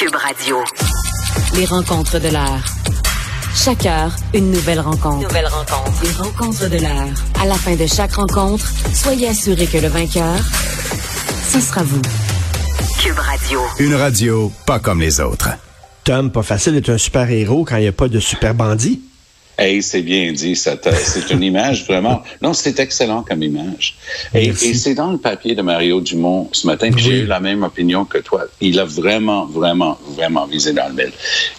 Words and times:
Cube 0.00 0.16
Radio. 0.16 0.56
Les 1.56 1.66
rencontres 1.66 2.18
de 2.18 2.28
l'heure. 2.28 2.64
Chaque 3.54 3.84
heure, 3.84 4.10
une 4.32 4.50
nouvelle 4.50 4.80
rencontre. 4.80 5.28
Nouvelle 5.28 5.46
rencontre. 5.46 6.02
Les 6.02 6.12
rencontres 6.12 6.70
de 6.70 6.78
l'heure. 6.78 7.08
À 7.38 7.44
la 7.44 7.54
fin 7.54 7.76
de 7.76 7.86
chaque 7.86 8.14
rencontre, 8.14 8.64
soyez 8.94 9.28
assurés 9.28 9.66
que 9.66 9.76
le 9.76 9.88
vainqueur, 9.88 10.38
ce 11.52 11.60
sera 11.60 11.82
vous. 11.82 12.00
Cube 12.98 13.18
Radio. 13.18 13.60
Une 13.78 13.94
radio 13.94 14.50
pas 14.64 14.78
comme 14.78 15.02
les 15.02 15.20
autres. 15.20 15.50
Tom, 16.04 16.30
pas 16.30 16.42
facile 16.42 16.72
d'être 16.72 16.88
un 16.88 16.96
super-héros 16.96 17.66
quand 17.66 17.76
il 17.76 17.82
n'y 17.82 17.88
a 17.88 17.92
pas 17.92 18.08
de 18.08 18.20
super 18.20 18.54
bandit. 18.54 19.02
Hey, 19.60 19.82
c'est 19.82 20.00
bien 20.00 20.32
dit, 20.32 20.56
c'est 20.56 21.30
une 21.30 21.42
image 21.42 21.84
vraiment. 21.84 22.22
Non, 22.40 22.54
c'est 22.54 22.80
excellent 22.80 23.22
comme 23.22 23.42
image. 23.42 23.94
Et, 24.32 24.54
c'est 24.54 24.94
dans 24.94 25.12
le 25.12 25.18
papier 25.18 25.54
de 25.54 25.60
Mario 25.60 26.00
Dumont 26.00 26.48
ce 26.50 26.66
matin 26.66 26.90
que 26.90 26.98
j'ai 26.98 27.18
eu 27.18 27.26
la 27.26 27.40
même 27.40 27.62
opinion 27.62 28.06
que 28.06 28.16
toi. 28.16 28.44
Il 28.62 28.80
a 28.80 28.86
vraiment, 28.86 29.44
vraiment, 29.44 29.98
vraiment 30.16 30.46
visé 30.46 30.72
dans 30.72 30.88
le 30.88 30.94
mille. 30.94 31.12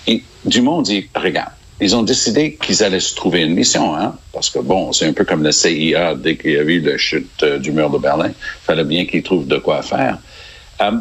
Et 0.08 0.24
Dumont 0.46 0.82
dit, 0.82 1.08
regarde, 1.14 1.52
ils 1.80 1.96
ont 1.96 2.02
décidé 2.02 2.58
qu'ils 2.60 2.84
allaient 2.84 3.00
se 3.00 3.14
trouver 3.14 3.42
une 3.42 3.54
mission, 3.54 3.96
hein, 3.96 4.16
parce 4.34 4.50
que 4.50 4.58
bon, 4.58 4.92
c'est 4.94 5.06
un 5.06 5.14
peu 5.14 5.24
comme 5.24 5.44
le 5.44 5.52
CIA 5.52 6.16
dès 6.16 6.38
qu'il 6.38 6.54
y 6.54 6.58
a 6.58 6.64
eu 6.64 6.80
la 6.80 6.98
chute 6.98 7.44
euh, 7.44 7.60
du 7.60 7.72
mur 7.72 7.92
de 7.92 8.00
Berlin. 8.00 8.32
fallait 8.64 8.84
bien 8.84 9.06
qu'ils 9.06 9.22
trouvent 9.22 9.48
de 9.48 9.58
quoi 9.58 9.84
faire. 9.84 10.18
Euh, 10.82 10.94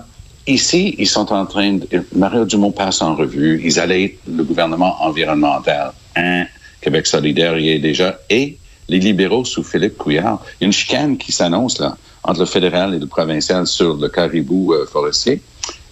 Ici, 0.47 0.97
ils 0.99 1.07
sont 1.07 1.33
en 1.33 1.47
train 1.47 1.75
de... 1.75 1.87
Mario 2.15 2.45
Dumont 2.45 2.73
passe 2.73 3.03
en 3.03 3.15
revue. 3.15 3.61
Ils 3.63 3.79
allaient 3.79 4.05
être 4.05 4.19
le 4.27 4.43
gouvernement 4.43 4.97
environnemental. 5.03 5.93
Un 6.17 6.45
Québec 6.81 7.07
solidaire 7.07 7.59
y 7.59 7.71
est 7.71 7.79
déjà. 7.79 8.19
Et 8.31 8.57
les 8.89 8.99
libéraux 8.99 9.45
sous 9.45 9.63
Philippe 9.63 9.97
Couillard. 9.97 10.43
Il 10.61 10.63
y 10.63 10.65
a 10.65 10.67
une 10.67 10.73
chicane 10.73 11.17
qui 11.19 11.33
s'annonce 11.33 11.79
là 11.79 11.97
entre 12.25 12.41
le 12.41 12.47
fédéral 12.47 12.95
et 12.95 12.99
le 12.99 13.07
provincial 13.07 13.67
sur 13.67 13.97
le 13.97 14.09
caribou 14.09 14.73
euh, 14.73 14.87
forestier. 14.87 15.41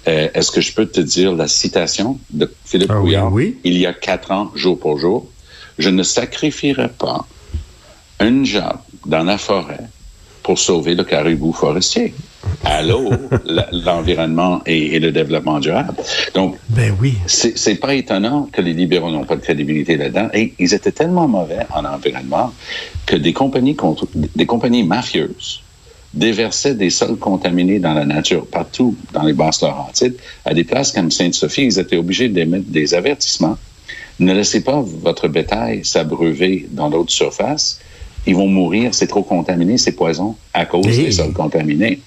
Euh, 0.09 0.29
Est-ce 0.35 0.51
que 0.51 0.61
je 0.61 0.73
peux 0.73 0.87
te 0.87 1.01
dire 1.01 1.33
la 1.35 1.49
citation 1.49 2.19
de 2.31 2.51
Philippe 2.65 2.91
Ah 2.91 2.97
oui, 3.01 3.05
Couillard? 3.15 3.33
oui. 3.33 3.57
il 3.65 3.79
y 3.79 3.87
a 3.87 3.93
quatre 3.93 4.31
ans, 4.33 4.51
jour 4.55 4.79
pour 4.79 4.99
jour? 4.99 5.31
Je 5.79 5.91
ne 5.91 6.03
sacrifierai 6.03 6.89
pas 6.89 7.27
une 8.21 8.45
job 8.45 8.79
dans 9.07 9.23
la 9.23 9.39
forêt 9.39 9.85
pour 10.49 10.59
sauver 10.59 10.95
le 10.95 11.05
caribou 11.05 11.53
forestier. 11.53 12.15
Allô, 12.65 13.11
l'environnement 13.85 14.63
et, 14.65 14.95
et 14.95 14.99
le 14.99 15.13
développement 15.13 15.61
durable. 15.61 15.93
Donc, 16.35 16.57
Ben 16.71 16.91
oui. 16.99 17.13
c'est 17.27 17.59
c'est 17.59 17.75
pas 17.75 17.93
étonnant 17.95 18.49
que 18.51 18.63
les 18.63 18.73
libéraux 18.73 19.11
n'ont 19.11 19.25
pas 19.27 19.37
de 19.37 19.43
crédibilité 19.43 19.99
là-dedans. 19.99 20.29
Et 20.33 20.55
ils 20.59 20.73
étaient 20.73 20.91
tellement 21.03 21.29
mauvais 21.29 21.65
en 21.75 21.85
environnement 21.85 22.49
que 23.05 23.17
des 23.17 23.35
compagnies, 23.35 23.77
contre- 23.77 24.09
des 24.15 24.47
compagnies 24.47 24.85
mafieuses 24.85 25.61
déversaient 26.15 26.75
des 26.75 26.89
sols 26.89 27.19
contaminés 27.19 27.79
dans 27.79 27.93
la 27.93 28.07
nature 28.07 28.47
partout 28.47 28.97
dans 29.13 29.25
les 29.25 29.35
basses 29.35 29.61
Laurentides. 29.61 30.17
À 30.47 30.55
des 30.55 30.65
places 30.65 30.93
comme 30.93 31.11
Sainte-Sophie, 31.11 31.65
ils 31.67 31.79
étaient 31.79 31.99
obligés 31.99 32.31
d'émettre 32.31 32.69
des 32.69 32.95
avertissements. 32.95 33.59
Ne 34.19 34.33
laissez 34.33 34.63
pas 34.65 34.81
votre 34.81 35.29
bétail 35.29 35.85
s'abreuver 35.85 36.67
dans 36.71 36.89
l'eau 36.89 37.05
de 37.05 37.11
surface. 37.11 37.79
Ils 38.29 38.37
vont 38.37 38.47
mourir, 38.47 38.95
c'est 38.95 39.07
trop 39.09 39.23
contaminé, 39.23 39.79
c'est 39.79 39.93
poison 39.93 40.37
à 40.55 40.67
cause 40.67 40.87
Hey. 40.87 41.07
des 41.07 41.13
sols 41.13 41.33
contaminés. 41.33 42.01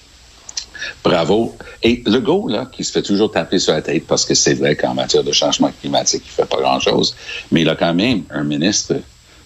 Bravo. 1.04 1.54
Et 1.82 2.02
le 2.06 2.18
go, 2.20 2.48
là, 2.48 2.68
qui 2.72 2.84
se 2.84 2.92
fait 2.92 3.02
toujours 3.02 3.30
taper 3.30 3.58
sur 3.58 3.72
la 3.72 3.82
tête 3.82 4.06
parce 4.06 4.24
que 4.24 4.34
c'est 4.34 4.54
vrai 4.54 4.76
qu'en 4.76 4.94
matière 4.94 5.24
de 5.24 5.32
changement 5.32 5.70
climatique, 5.80 6.22
il 6.26 6.30
fait 6.30 6.48
pas 6.48 6.60
grand-chose, 6.60 7.14
mais 7.50 7.62
il 7.62 7.68
a 7.68 7.74
quand 7.76 7.94
même 7.94 8.22
un 8.30 8.44
ministre, 8.44 8.94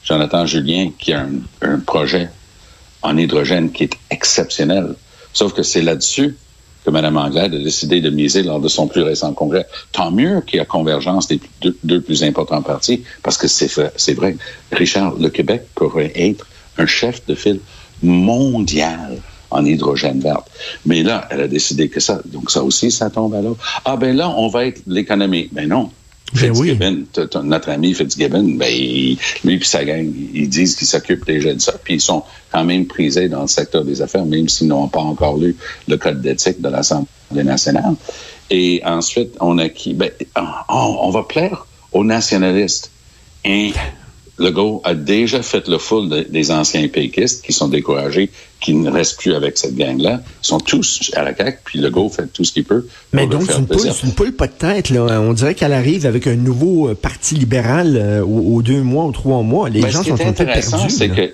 Jonathan 0.05 0.47
Julien, 0.47 0.91
qui 0.99 1.13
a 1.13 1.21
un, 1.21 1.31
un 1.63 1.79
projet 1.79 2.29
en 3.03 3.17
hydrogène 3.17 3.71
qui 3.73 3.85
est 3.85 3.95
exceptionnel. 4.11 4.95
Sauf 5.33 5.53
que 5.53 5.63
c'est 5.63 5.83
là-dessus 5.83 6.37
que 6.85 6.91
Mme 6.91 7.17
Anglade 7.17 7.55
a 7.55 7.59
décidé 7.59 8.01
de 8.01 8.11
miser 8.11 8.43
lors 8.43 8.61
de 8.61 8.69
son 8.69 8.87
plus 8.87 9.03
récent 9.03 9.33
congrès. 9.33 9.67
Tant 9.93 10.11
mieux 10.11 10.41
qu'il 10.47 10.59
y 10.59 10.61
a 10.61 10.65
convergence 10.65 11.27
des 11.27 11.41
deux, 11.61 11.77
deux 11.85 12.01
plus 12.01 12.23
importants 12.23 12.63
partis, 12.63 13.03
parce 13.23 13.37
que 13.39 13.49
c'est 13.49 13.67
vrai, 13.73 13.93
c'est 13.97 14.15
vrai. 14.15 14.37
Richard, 14.73 15.15
le 15.19 15.29
Québec 15.29 15.63
pourrait 15.75 16.13
être 16.15 16.47
un 16.79 16.87
chef 16.87 17.25
de 17.27 17.35
file 17.35 17.61
mondial 18.03 19.19
en 19.51 19.65
hydrogène 19.65 20.21
verte. 20.21 20.49
Mais 20.85 21.03
là, 21.03 21.27
elle 21.31 21.41
a 21.43 21.49
décidé 21.49 21.89
que 21.89 22.01
ça, 22.01 22.21
donc 22.27 22.51
ça 22.51 22.63
aussi, 22.63 22.91
ça 22.91 23.11
tombe 23.11 23.35
à 23.35 23.41
l'eau. 23.43 23.57
Ah 23.85 23.97
ben 23.97 24.15
là, 24.17 24.29
on 24.31 24.49
va 24.49 24.67
être 24.67 24.83
l'économie. 24.87 25.49
Ben 25.53 25.69
non. 25.69 25.91
Ben 26.35 26.51
oui. 26.57 26.77
Notre 27.45 27.69
ami 27.71 27.95
Fitzgibbon, 27.95 28.57
ben, 28.57 28.69
il- 28.69 29.17
lui 29.45 29.55
et 29.55 29.65
sa 29.65 29.85
gang, 29.85 30.13
ils 30.35 30.49
disent 30.49 30.75
qu'ils 30.75 30.89
s'occupent 30.89 31.25
déjà 31.25 31.55
de 31.55 31.61
ça, 31.61 31.75
puis 31.83 31.95
ils 31.95 32.01
sont 32.01 32.25
quand 32.51 32.65
même 32.65 32.87
prisés 32.87 33.29
dans 33.29 33.43
le 33.43 33.47
secteur 33.47 33.85
des 33.85 34.03
affaires, 34.03 34.25
même 34.27 34.49
s'ils 34.49 34.67
n'ont 34.67 34.89
pas 34.89 34.99
encore 35.01 35.37
lu 35.39 35.55
le 35.87 35.97
code 35.97 36.21
d'éthique 36.21 36.61
de 36.61 36.69
l'Assemblée 36.69 37.45
nationale. 37.45 37.95
Et 38.51 38.83
ensuite, 38.85 39.35
on 39.41 39.57
a 39.59 39.69
qui? 39.69 39.95
Ben, 39.95 40.11
on, 40.69 40.99
on 41.03 41.11
va 41.11 41.23
plaire 41.23 41.67
aux 41.93 42.05
nationalistes. 42.05 42.91
Et 43.45 43.73
Legault 44.39 44.81
a 44.85 44.95
déjà 44.95 45.43
fait 45.43 45.67
le 45.69 45.79
full 45.79 46.09
de- 46.09 46.27
des 46.29 46.51
anciens 46.51 46.87
péquistes 46.89 47.45
qui 47.45 47.53
sont 47.53 47.69
découragés, 47.69 48.31
qui 48.61 48.75
ne 48.75 48.91
restent 48.91 49.19
plus 49.19 49.35
avec 49.35 49.57
cette 49.59 49.77
gang-là. 49.77 50.21
Ils 50.43 50.47
sont 50.47 50.59
tous 50.59 51.11
à 51.15 51.23
la 51.23 51.35
CAQ, 51.35 51.59
puis 51.65 51.79
Legault 51.79 52.09
fait 52.09 52.27
tout 52.33 52.43
ce 52.45 52.53
qu'il 52.53 52.65
peut. 52.65 52.87
Mais 53.13 53.27
donc, 53.27 53.43
c'est 53.47 53.59
une 53.59 53.67
poule, 53.67 53.87
une 54.05 54.13
poule 54.13 54.33
pas 54.33 54.47
de 54.47 54.53
tête, 54.53 54.91
là. 54.91 55.21
On 55.21 55.33
dirait 55.33 55.55
qu'elle 55.55 55.73
arrive 55.75 56.05
avec 56.07 56.27
un 56.27 56.37
nouveau 56.37 56.89
euh, 56.89 56.95
parti 56.95 57.35
libéral 57.35 57.97
euh, 57.97 58.23
aux, 58.25 58.63
deux 58.63 58.83
mois, 58.83 59.05
aux 59.05 59.13
trois 59.13 59.43
mois. 59.43 59.69
Les 59.71 59.81
Ben, 59.81 59.89
gens 59.91 59.99
ce 60.03 60.05
qui 60.05 60.11
sont 60.11 60.17
est 60.17 60.23
un 60.27 60.33
peu 60.33 60.43
intéressant, 60.43 60.79
perdus. 60.79 60.95
c'est 60.95 61.09
que 61.11 61.31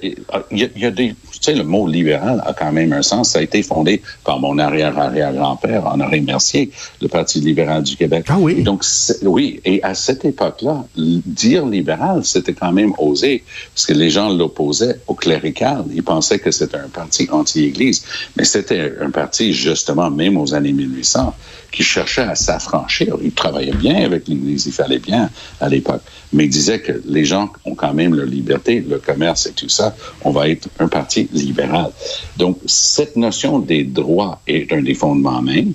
il 0.51 0.59
y, 0.59 0.65
a- 0.65 0.69
il 0.77 0.83
y 0.83 0.87
a 0.87 0.91
des, 0.91 1.09
tu 1.11 1.39
sais, 1.41 1.55
le 1.55 1.65
mot 1.65 1.87
libéral 1.89 2.43
a 2.47 2.53
quand 2.53 2.73
même 2.73 2.93
un 2.93 3.03
sens. 3.03 3.31
Ça 3.31 3.39
a 3.39 3.43
été 3.43 3.63
fondé 3.63 4.03
par 4.25 4.39
mon 4.41 4.59
arrière-arrière-grand-père, 4.59 5.87
Honoré 5.93 6.21
Mercier, 6.21 6.71
le 7.01 7.09
Parti 7.09 7.41
libéral 7.41 7.83
du 7.83 7.97
Québec. 7.97 8.27
Ah 8.29 8.37
oui? 8.39 8.63
Donc, 8.63 8.85
oui. 9.23 9.61
Et 9.65 9.83
à 9.83 9.95
cette 9.95 10.25
époque-là, 10.25 10.85
dire 10.97 11.67
libéral, 11.67 12.25
c'était 12.25 12.53
quand 12.53 12.73
même 12.73 12.92
osé, 12.99 13.43
parce 13.75 13.87
que 13.87 13.93
les 13.93 14.11
gens 14.11 14.29
l'opposaient 14.29 15.01
au 15.07 15.15
clérical. 15.15 15.85
Ils 15.95 16.03
pensaient 16.03 16.39
que 16.39 16.51
c'était 16.51 16.79
un 16.79 16.89
parti 16.89 17.29
anti-Église. 17.31 18.05
Mais 18.37 18.45
c'était 18.45 18.93
un 19.01 19.11
parti, 19.11 19.53
justement, 19.53 20.11
même 20.11 20.37
aux 20.37 20.55
années 20.55 20.73
1800, 20.73 21.35
qui 21.71 21.83
cherchait 21.83 22.23
à 22.23 22.35
s'affranchir. 22.35 23.17
Il 23.23 23.33
travaillait 23.33 23.73
bien 23.73 24.05
avec 24.05 24.29
l'Église, 24.29 24.67
il 24.67 24.73
fallait 24.73 24.99
bien 24.99 25.31
à 25.61 25.69
l'époque. 25.69 26.03
Mais 26.33 26.45
il 26.45 26.51
disait 26.51 26.81
que 26.81 27.01
les 27.07 27.25
gens 27.25 27.51
ont 27.65 27.75
quand 27.75 27.95
même 27.95 28.15
leur 28.15 28.27
liberté, 28.27 28.85
le 28.87 28.99
commerce 28.99 29.47
et 29.47 29.53
tout 29.53 29.69
ça. 29.69 29.97
On 30.23 30.31
va 30.31 30.49
être 30.49 30.69
un 30.79 30.89
parti 30.89 31.29
libéral. 31.33 31.91
Donc, 32.37 32.59
cette 32.67 33.17
notion 33.17 33.59
des 33.59 33.85
droits 33.85 34.41
est 34.47 34.73
un 34.73 34.83
des 34.83 34.95
fondements 34.95 35.43
même. 35.43 35.73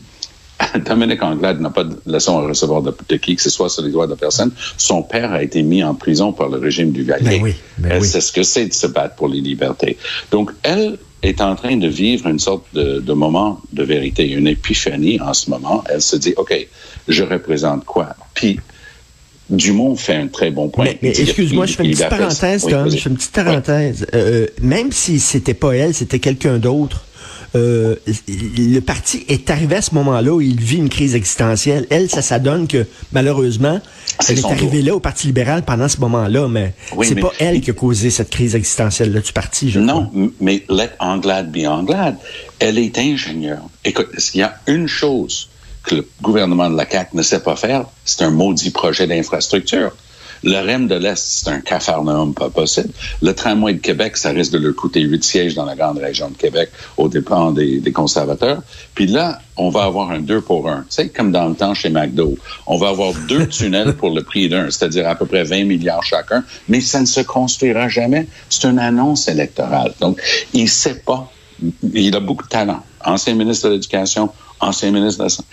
Dominique 0.86 1.22
Anglade 1.22 1.62
n'a 1.62 1.70
pas 1.70 1.84
de 1.84 1.96
leçon 2.06 2.40
à 2.40 2.48
recevoir 2.48 2.82
de, 2.82 2.96
de 3.08 3.16
qui 3.18 3.36
que 3.36 3.42
ce 3.42 3.50
soit 3.50 3.70
sur 3.70 3.84
les 3.84 3.92
droits 3.92 4.08
de 4.08 4.16
personne. 4.16 4.52
Son 4.78 5.04
père 5.04 5.32
a 5.32 5.44
été 5.44 5.64
mis 5.64 5.84
en 5.84 5.96
prison 5.96 6.34
par 6.34 6.50
le 6.50 6.58
régime 6.58 6.92
du 6.92 7.04
Valier. 7.04 7.38
Ben 7.38 7.44
oui, 7.44 7.56
ben 7.78 7.92
Elle 7.92 8.02
oui. 8.02 8.08
sait 8.08 8.22
ce 8.22 8.32
que 8.32 8.44
c'est 8.44 8.68
de 8.68 8.74
se 8.74 8.88
battre 8.88 9.16
pour 9.16 9.28
les 9.28 9.42
libertés. 9.42 9.98
Donc, 10.32 10.52
elle 10.64 10.98
est 11.24 11.42
en 11.42 11.56
train 11.56 11.78
de 11.78 11.88
vivre 11.88 12.28
une 12.28 12.40
sorte 12.40 12.66
de, 12.74 13.00
de 13.00 13.14
moment 13.14 13.62
de 13.74 13.84
vérité, 13.84 14.30
une 14.30 14.48
épiphanie 14.48 15.20
en 15.20 15.34
ce 15.34 15.50
moment. 15.50 15.84
Elle 15.90 16.02
se 16.02 16.16
dit, 16.16 16.34
OK, 16.38 16.68
je 17.08 17.24
représente 17.24 17.86
quoi? 17.86 18.16
Puis, 18.34 18.60
Dumont 19.50 19.96
fait 19.96 20.16
un 20.16 20.28
très 20.28 20.52
bon 20.52 20.68
point. 20.68 20.88
Mais, 21.02 21.18
excuse-moi, 21.18 21.66
je 21.66 21.76
fais 21.76 21.86
une 21.86 21.92
petite 21.92 22.10
parenthèse, 22.10 22.64
Tom. 22.64 22.90
Je 22.92 22.98
fais 22.98 23.10
une 23.10 23.16
petite 23.16 23.32
parenthèse. 23.32 24.06
Euh, 24.14 24.48
même 24.62 24.92
si 24.92 25.20
c'était 25.20 25.54
pas 25.54 25.74
elle, 25.74 25.94
c'était 25.94 26.20
quelqu'un 26.20 26.58
d'autre, 26.58 27.06
euh, 27.56 27.96
le 28.38 28.80
parti 28.80 29.26
est 29.28 29.50
arrivé 29.50 29.76
à 29.78 29.82
ce 29.82 29.94
moment-là 29.96 30.32
où 30.34 30.42
il 30.42 30.60
vit 30.60 30.78
une 30.78 30.90
crise 30.90 31.16
existentielle. 31.16 31.88
Elle, 31.90 32.10
ça, 32.10 32.22
ça 32.22 32.40
donne 32.40 32.68
que 32.68 32.86
malheureusement, 33.12 33.80
elle 34.28 34.40
est 34.40 34.46
arrivée 34.46 34.82
là 34.82 34.96
au 34.96 35.00
Parti 35.00 35.28
libéral 35.28 35.64
pendant 35.64 35.88
ce 35.88 36.00
moment-là, 36.02 36.48
mais 36.48 36.74
Oui, 36.96 37.08
c'est 37.08 37.16
pas 37.16 37.32
elle 37.40 37.62
qui 37.62 37.70
a 37.72 37.74
causé 37.74 38.10
cette 38.10 38.30
crise 38.30 38.56
existentielle-là 38.56 39.22
du 39.22 39.32
parti, 39.34 39.72
je 39.72 39.80
Non, 39.80 40.08
crois. 40.08 40.28
mais 40.42 40.64
let 40.70 40.92
Anglade 41.00 41.52
be 41.52 41.66
Anglade. 41.68 42.18
Elle 42.60 42.78
est 42.80 42.98
ingénieure. 42.98 43.62
Écoute, 43.86 44.10
s'il 44.18 44.42
y 44.42 44.44
a 44.44 44.58
une 44.68 44.88
chose 44.88 45.50
que 45.84 45.96
le 45.96 46.08
gouvernement 46.22 46.70
de 46.70 46.76
la 46.76 46.90
CAQ 46.90 47.16
ne 47.16 47.22
sait 47.22 47.40
pas 47.40 47.56
faire, 47.56 47.86
c'est 48.04 48.24
un 48.24 48.30
maudit 48.32 48.72
projet 48.72 49.08
d'infrastructure. 49.08 49.92
Le 50.44 50.60
REM 50.60 50.88
de 50.88 50.96
l'Est, 50.96 51.18
c'est 51.18 51.50
un 51.50 51.60
cafarnaum 51.60 52.34
pas 52.34 52.50
possible. 52.50 52.90
Le 53.22 53.34
tramway 53.34 53.74
de 53.74 53.80
Québec, 53.80 54.18
ça 54.18 54.30
risque 54.30 54.52
de 54.52 54.60
leur 54.60 54.76
coûter 54.76 55.02
huit 55.02 55.24
sièges 55.24 55.56
dans 55.56 55.66
la 55.66 55.76
grande 55.76 55.98
région 55.98 56.30
de 56.30 56.36
Québec 56.36 56.70
au 56.98 57.08
dépens 57.10 57.52
des, 57.52 57.80
des 57.80 57.92
conservateurs. 57.92 58.62
Puis 58.94 59.08
là, 59.08 59.40
on 59.58 59.70
va 59.70 59.84
avoir 59.84 60.12
un 60.12 60.20
deux 60.20 60.42
pour 60.42 60.70
un. 60.70 60.82
Tu 60.82 60.86
sais, 60.90 61.10
comme 61.10 61.32
dans 61.32 61.48
le 61.48 61.56
temps 61.56 61.74
chez 61.74 61.90
McDo. 61.90 62.38
On 62.68 62.78
va 62.78 62.90
avoir 62.90 63.14
deux 63.28 63.48
tunnels 63.50 63.94
pour 63.94 64.12
le 64.12 64.24
prix 64.24 64.50
d'un, 64.50 64.70
c'est-à-dire 64.70 65.08
à 65.08 65.16
peu 65.16 65.26
près 65.26 65.44
20 65.44 65.66
milliards 65.66 66.04
chacun, 66.04 66.44
mais 66.70 66.82
ça 66.82 67.02
ne 67.02 67.06
se 67.06 67.22
construira 67.22 67.90
jamais. 67.90 68.28
C'est 68.50 68.68
une 68.68 68.80
annonce 68.80 69.28
électorale. 69.28 69.94
Donc, 70.00 70.22
il 70.54 70.70
sait 70.70 71.00
pas. 71.00 71.32
Il 71.94 72.16
a 72.16 72.20
beaucoup 72.20 72.44
de 72.44 72.50
talent. 72.50 72.84
Ancien 73.04 73.34
ministre 73.34 73.68
de 73.68 73.74
l'Éducation, 73.74 74.30
ancien 74.60 74.92
ministre 74.92 75.20
de 75.20 75.24
la 75.24 75.30
Santé. 75.30 75.50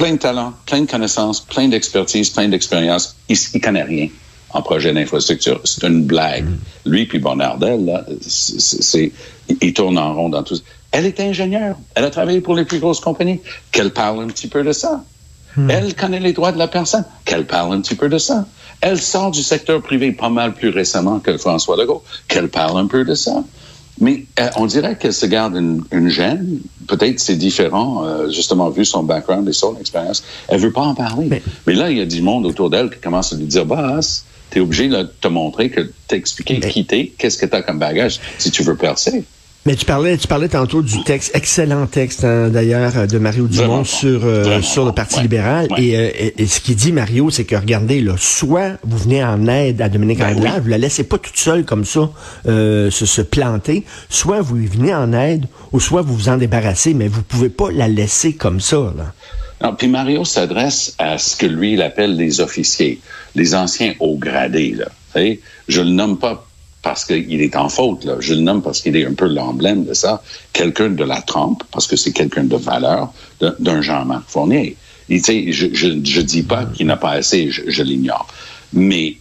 Plein 0.00 0.12
de 0.12 0.18
talent, 0.18 0.54
plein 0.64 0.80
de 0.80 0.90
connaissances, 0.90 1.40
plein 1.40 1.68
d'expertise, 1.68 2.30
plein 2.30 2.48
d'expérience. 2.48 3.16
Il, 3.28 3.36
il 3.52 3.60
connaît 3.60 3.82
rien 3.82 4.08
en 4.48 4.62
projet 4.62 4.94
d'infrastructure. 4.94 5.60
C'est 5.64 5.86
une 5.86 6.04
blague. 6.04 6.46
Lui 6.86 7.04
puis 7.04 7.18
Bonardel, 7.18 7.84
là, 7.84 8.06
c'est, 8.22 9.12
il 9.60 9.74
tourne 9.74 9.98
en 9.98 10.14
rond 10.14 10.30
dans 10.30 10.42
tout 10.42 10.56
ça. 10.56 10.62
Elle 10.92 11.04
est 11.04 11.20
ingénieure. 11.20 11.76
Elle 11.94 12.04
a 12.04 12.10
travaillé 12.10 12.40
pour 12.40 12.54
les 12.54 12.64
plus 12.64 12.78
grosses 12.78 13.00
compagnies. 13.00 13.40
Qu'elle 13.72 13.90
parle 13.90 14.22
un 14.22 14.28
petit 14.28 14.48
peu 14.48 14.64
de 14.64 14.72
ça. 14.72 15.04
Elle 15.68 15.94
connaît 15.94 16.20
les 16.20 16.32
droits 16.32 16.52
de 16.52 16.58
la 16.58 16.68
personne. 16.68 17.04
Qu'elle 17.26 17.46
parle 17.46 17.74
un 17.74 17.82
petit 17.82 17.94
peu 17.94 18.08
de 18.08 18.16
ça. 18.16 18.46
Elle 18.80 18.98
sort 18.98 19.30
du 19.30 19.42
secteur 19.42 19.82
privé 19.82 20.12
pas 20.12 20.30
mal 20.30 20.54
plus 20.54 20.70
récemment 20.70 21.18
que 21.18 21.36
François 21.36 21.76
Legault. 21.76 22.02
Qu'elle 22.26 22.48
parle 22.48 22.78
un 22.78 22.86
peu 22.86 23.04
de 23.04 23.14
ça. 23.14 23.44
Mais 24.00 24.24
euh, 24.38 24.48
on 24.56 24.66
dirait 24.66 24.96
qu'elle 24.96 25.12
se 25.12 25.26
garde 25.26 25.54
une, 25.56 25.84
une 25.92 26.08
gêne. 26.08 26.60
Peut-être 26.88 27.20
c'est 27.20 27.36
différent, 27.36 28.04
euh, 28.04 28.30
justement, 28.30 28.70
vu 28.70 28.84
son 28.84 29.02
background 29.02 29.48
et 29.48 29.52
son 29.52 29.76
expérience. 29.78 30.22
Elle 30.48 30.60
veut 30.60 30.72
pas 30.72 30.80
en 30.82 30.94
parler. 30.94 31.26
Mais- 31.26 31.42
Mais, 31.66 31.74
là, 31.74 31.90
il 31.90 31.98
y 31.98 32.00
a 32.00 32.06
du 32.06 32.22
monde 32.22 32.46
autour 32.46 32.70
d'elle 32.70 32.90
qui 32.90 32.98
commence 33.00 33.32
à 33.32 33.36
lui 33.36 33.44
dire, 33.44 33.66
Boss, 33.66 34.24
t'es 34.50 34.60
obligé 34.60 34.88
là, 34.88 35.04
de 35.04 35.12
te 35.20 35.28
montrer 35.28 35.70
que 35.70 35.92
t'expliquer 36.08 36.58
qui 36.60 36.84
t'es, 36.86 37.12
qu'est-ce 37.18 37.36
que 37.38 37.46
t'as 37.46 37.62
comme 37.62 37.78
bagage 37.78 38.18
si 38.38 38.50
tu 38.50 38.62
veux 38.62 38.76
percer. 38.76 39.24
Mais 39.66 39.76
tu 39.76 39.84
parlais, 39.84 40.16
tu 40.16 40.26
parlais 40.26 40.48
tantôt 40.48 40.80
du 40.80 41.04
texte, 41.04 41.32
excellent 41.34 41.86
texte 41.86 42.24
hein, 42.24 42.48
d'ailleurs 42.48 42.96
euh, 42.96 43.06
de 43.06 43.18
Mario 43.18 43.46
Dumont 43.46 43.84
sur 43.84 44.22
euh, 44.24 44.62
sur 44.62 44.86
le. 44.86 44.92
Parti 44.92 45.16
Ouais. 45.16 45.22
libéral. 45.22 45.68
Ouais. 45.70 45.82
Et, 45.84 45.96
euh, 45.98 46.10
et- 46.18 46.42
et 46.42 46.46
ce 46.46 46.60
qu'il 46.60 46.76
dit 46.76 46.92
Mario, 46.92 47.28
c'est 47.28 47.44
que 47.44 47.56
regardez 47.56 48.00
là, 48.00 48.14
soit 48.16 48.78
vous 48.84 48.96
venez 48.96 49.22
en 49.22 49.46
aide 49.48 49.82
à 49.82 49.90
Dominique 49.90 50.20
Ben 50.20 50.34
Anglade, 50.34 50.54
oui. 50.56 50.60
vous 50.62 50.68
la 50.68 50.78
laissez 50.78 51.04
pas 51.04 51.18
toute 51.18 51.36
seule 51.36 51.64
comme 51.66 51.84
ça 51.84 52.08
euh, 52.48 52.90
se, 52.90 53.04
se 53.04 53.20
planter, 53.20 53.84
soit 54.08 54.40
vous 54.40 54.56
venez 54.56 54.94
en 54.94 55.12
aide, 55.12 55.44
ou 55.72 55.78
soit 55.80 56.00
vous 56.00 56.14
vous 56.16 56.28
en 56.30 56.38
débarrassez, 56.38 56.94
mais 56.94 57.08
vous 57.08 57.22
pouvez 57.22 57.50
pas 57.50 57.70
la 57.70 57.86
laisser 57.86 58.32
comme 58.32 58.60
ça. 58.60 58.76
Là. 58.96 59.12
Non, 59.62 59.74
puis 59.74 59.88
Mario 59.88 60.24
s'adresse 60.24 60.94
à 60.98 61.18
ce 61.18 61.36
que 61.36 61.44
lui, 61.44 61.74
il 61.74 61.82
appelle 61.82 62.16
les 62.16 62.40
officiers, 62.40 62.98
les 63.34 63.54
anciens 63.54 63.92
hauts 64.00 64.16
gradés. 64.16 64.70
Là. 64.74 64.86
Vous 64.86 65.12
savez, 65.12 65.40
je 65.68 65.82
le 65.82 65.90
nomme 65.90 66.18
pas 66.18 66.46
parce 66.82 67.04
qu'il 67.04 67.42
est 67.42 67.56
en 67.56 67.68
faute, 67.68 68.04
là. 68.04 68.16
je 68.20 68.34
le 68.34 68.40
nomme 68.40 68.62
parce 68.62 68.80
qu'il 68.80 68.96
est 68.96 69.06
un 69.06 69.14
peu 69.14 69.26
l'emblème 69.26 69.84
de 69.84 69.94
ça. 69.94 70.22
Quelqu'un 70.52 70.90
de 70.90 71.04
la 71.04 71.20
trempe, 71.20 71.62
parce 71.72 71.86
que 71.86 71.96
c'est 71.96 72.12
quelqu'un 72.12 72.44
de 72.44 72.56
valeur, 72.56 73.12
d'un 73.40 73.82
Jean-Marc 73.82 74.24
Fournier. 74.28 74.76
Je, 75.08 75.66
je 75.72 76.20
dis 76.20 76.42
pas 76.42 76.64
qu'il 76.64 76.86
n'a 76.86 76.96
pas 76.96 77.10
assez, 77.10 77.50
je, 77.50 77.62
je 77.66 77.82
l'ignore. 77.82 78.26
Mais 78.72 79.16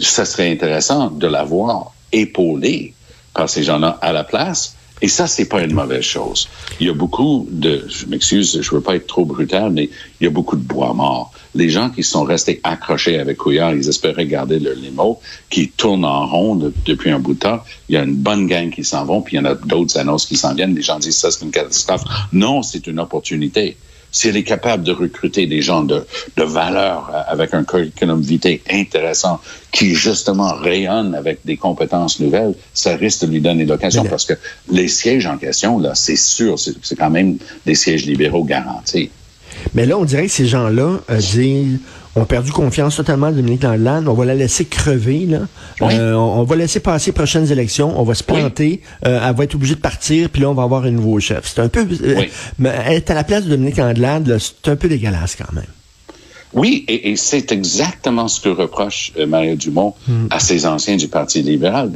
ça 0.00 0.24
serait 0.24 0.50
intéressant 0.50 1.10
de 1.10 1.26
l'avoir 1.26 1.92
épaulé 2.12 2.94
par 3.34 3.48
ces 3.48 3.62
gens-là 3.62 3.98
à 4.00 4.12
la 4.12 4.24
place. 4.24 4.76
Et 5.02 5.08
ça, 5.08 5.26
c'est 5.26 5.46
pas 5.46 5.62
une 5.62 5.74
mauvaise 5.74 6.02
chose. 6.02 6.48
Il 6.80 6.86
y 6.86 6.90
a 6.90 6.94
beaucoup 6.94 7.46
de, 7.50 7.84
je 7.88 8.06
m'excuse, 8.06 8.60
je 8.62 8.70
veux 8.74 8.80
pas 8.80 8.96
être 8.96 9.06
trop 9.06 9.24
brutal, 9.24 9.70
mais 9.70 9.90
il 10.20 10.24
y 10.24 10.26
a 10.26 10.30
beaucoup 10.30 10.56
de 10.56 10.62
bois 10.62 10.94
morts. 10.94 11.32
Les 11.54 11.68
gens 11.68 11.90
qui 11.90 12.02
sont 12.02 12.24
restés 12.24 12.60
accrochés 12.64 13.18
avec 13.18 13.36
Couillard, 13.36 13.74
ils 13.74 13.88
espéraient 13.88 14.26
garder 14.26 14.58
leur 14.58 14.74
limo, 14.74 15.20
qui 15.50 15.68
tournent 15.68 16.04
en 16.04 16.26
rond 16.26 16.54
de- 16.56 16.72
depuis 16.86 17.10
un 17.10 17.18
bout 17.18 17.34
de 17.34 17.40
temps. 17.40 17.60
Il 17.88 17.94
y 17.94 17.98
a 17.98 18.02
une 18.02 18.14
bonne 18.16 18.46
gang 18.46 18.70
qui 18.70 18.84
s'en 18.84 19.04
vont, 19.04 19.20
puis 19.20 19.36
il 19.36 19.40
y 19.40 19.42
en 19.42 19.44
a 19.44 19.54
d'autres 19.54 19.98
annonces 19.98 20.26
qui 20.26 20.36
s'en 20.36 20.54
viennent. 20.54 20.74
Les 20.74 20.82
gens 20.82 20.98
disent 20.98 21.16
ça, 21.16 21.30
c'est 21.30 21.44
une 21.44 21.50
catastrophe. 21.50 22.04
Non, 22.32 22.62
c'est 22.62 22.86
une 22.86 22.98
opportunité. 22.98 23.76
Si 24.14 24.28
elle 24.28 24.36
est 24.36 24.44
capable 24.44 24.84
de 24.84 24.92
recruter 24.92 25.48
des 25.48 25.60
gens 25.60 25.82
de, 25.82 26.06
de 26.36 26.44
valeur 26.44 27.10
euh, 27.12 27.20
avec 27.26 27.52
un 27.52 27.64
curriculum 27.64 28.20
vitae 28.22 28.60
intéressant 28.70 29.40
qui 29.72 29.96
justement 29.96 30.54
rayonne 30.54 31.16
avec 31.16 31.40
des 31.44 31.56
compétences 31.56 32.20
nouvelles, 32.20 32.54
ça 32.74 32.94
risque 32.94 33.22
de 33.22 33.32
lui 33.32 33.40
donner 33.40 33.64
l'occasion 33.64 34.04
parce 34.04 34.24
que 34.24 34.34
les 34.70 34.86
sièges 34.86 35.26
en 35.26 35.36
question, 35.36 35.80
là, 35.80 35.96
c'est 35.96 36.14
sûr, 36.14 36.56
c'est 36.58 36.96
quand 36.96 37.10
même 37.10 37.38
des 37.66 37.74
sièges 37.74 38.06
libéraux 38.06 38.44
garantis. 38.44 39.10
Mais 39.74 39.86
là, 39.86 39.96
on 39.98 40.04
dirait 40.04 40.26
que 40.26 40.32
ces 40.32 40.46
gens-là 40.46 41.00
euh, 41.10 41.16
disent 41.18 41.78
ont 42.16 42.24
perdu 42.26 42.52
confiance 42.52 42.94
totalement 42.96 43.26
en 43.28 43.32
Dominique 43.32 43.64
Landland. 43.64 44.06
On 44.06 44.14
va 44.14 44.24
la 44.24 44.34
laisser 44.36 44.64
crever. 44.66 45.26
Là. 45.26 45.40
Oui. 45.80 45.94
Euh, 45.94 46.14
on, 46.14 46.40
on 46.40 46.42
va 46.44 46.54
laisser 46.56 46.78
passer 46.78 47.10
les 47.10 47.14
prochaines 47.14 47.50
élections. 47.50 47.98
On 48.00 48.04
va 48.04 48.14
se 48.14 48.22
planter. 48.22 48.82
Euh, 49.04 49.20
elle 49.28 49.34
va 49.34 49.44
être 49.44 49.54
obligée 49.56 49.74
de 49.74 49.80
partir. 49.80 50.30
Puis 50.30 50.42
là, 50.42 50.48
on 50.50 50.54
va 50.54 50.62
avoir 50.62 50.84
un 50.84 50.92
nouveau 50.92 51.18
chef. 51.18 51.50
C'est 51.52 51.60
un 51.60 51.68
peu... 51.68 51.80
euh, 51.80 52.14
Oui. 52.18 52.28
mais 52.58 52.72
être 52.88 53.10
à 53.10 53.14
la 53.14 53.24
place 53.24 53.44
de 53.44 53.50
Dominique 53.50 53.78
Landland, 53.78 54.24
c'est 54.38 54.70
un 54.70 54.76
peu 54.76 54.88
dégueulasse 54.88 55.34
quand 55.36 55.52
même. 55.52 55.64
Oui, 56.52 56.84
et, 56.86 57.10
et 57.10 57.16
c'est 57.16 57.50
exactement 57.50 58.28
ce 58.28 58.40
que 58.40 58.48
reproche 58.48 59.10
Mario 59.26 59.56
Dumont 59.56 59.94
à 60.30 60.38
ses 60.38 60.66
anciens 60.66 60.94
du 60.96 61.08
Parti 61.08 61.42
libéral. 61.42 61.90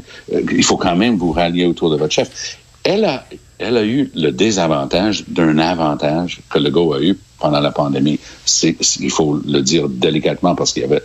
Il 0.51 0.65
faut 0.65 0.77
quand 0.77 0.97
même 0.97 1.17
vous 1.17 1.31
rallier 1.31 1.65
autour 1.65 1.91
de 1.91 1.97
votre 1.97 2.13
chef. 2.13 2.59
Elle 2.83 3.05
a, 3.05 3.25
elle 3.59 3.77
a 3.77 3.85
eu 3.85 4.11
le 4.15 4.31
désavantage 4.31 5.25
d'un 5.29 5.59
avantage 5.59 6.41
que 6.49 6.59
Legault 6.59 6.95
a 6.95 7.01
eu 7.01 7.17
pendant 7.41 7.61
la 7.61 7.71
pandémie. 7.71 8.19
C'est, 8.45 8.77
il 9.01 9.11
faut 9.11 9.41
le 9.47 9.61
dire 9.61 9.89
délicatement 9.89 10.55
parce 10.55 10.73
qu'il 10.73 10.83
y 10.83 10.85
avait 10.85 11.03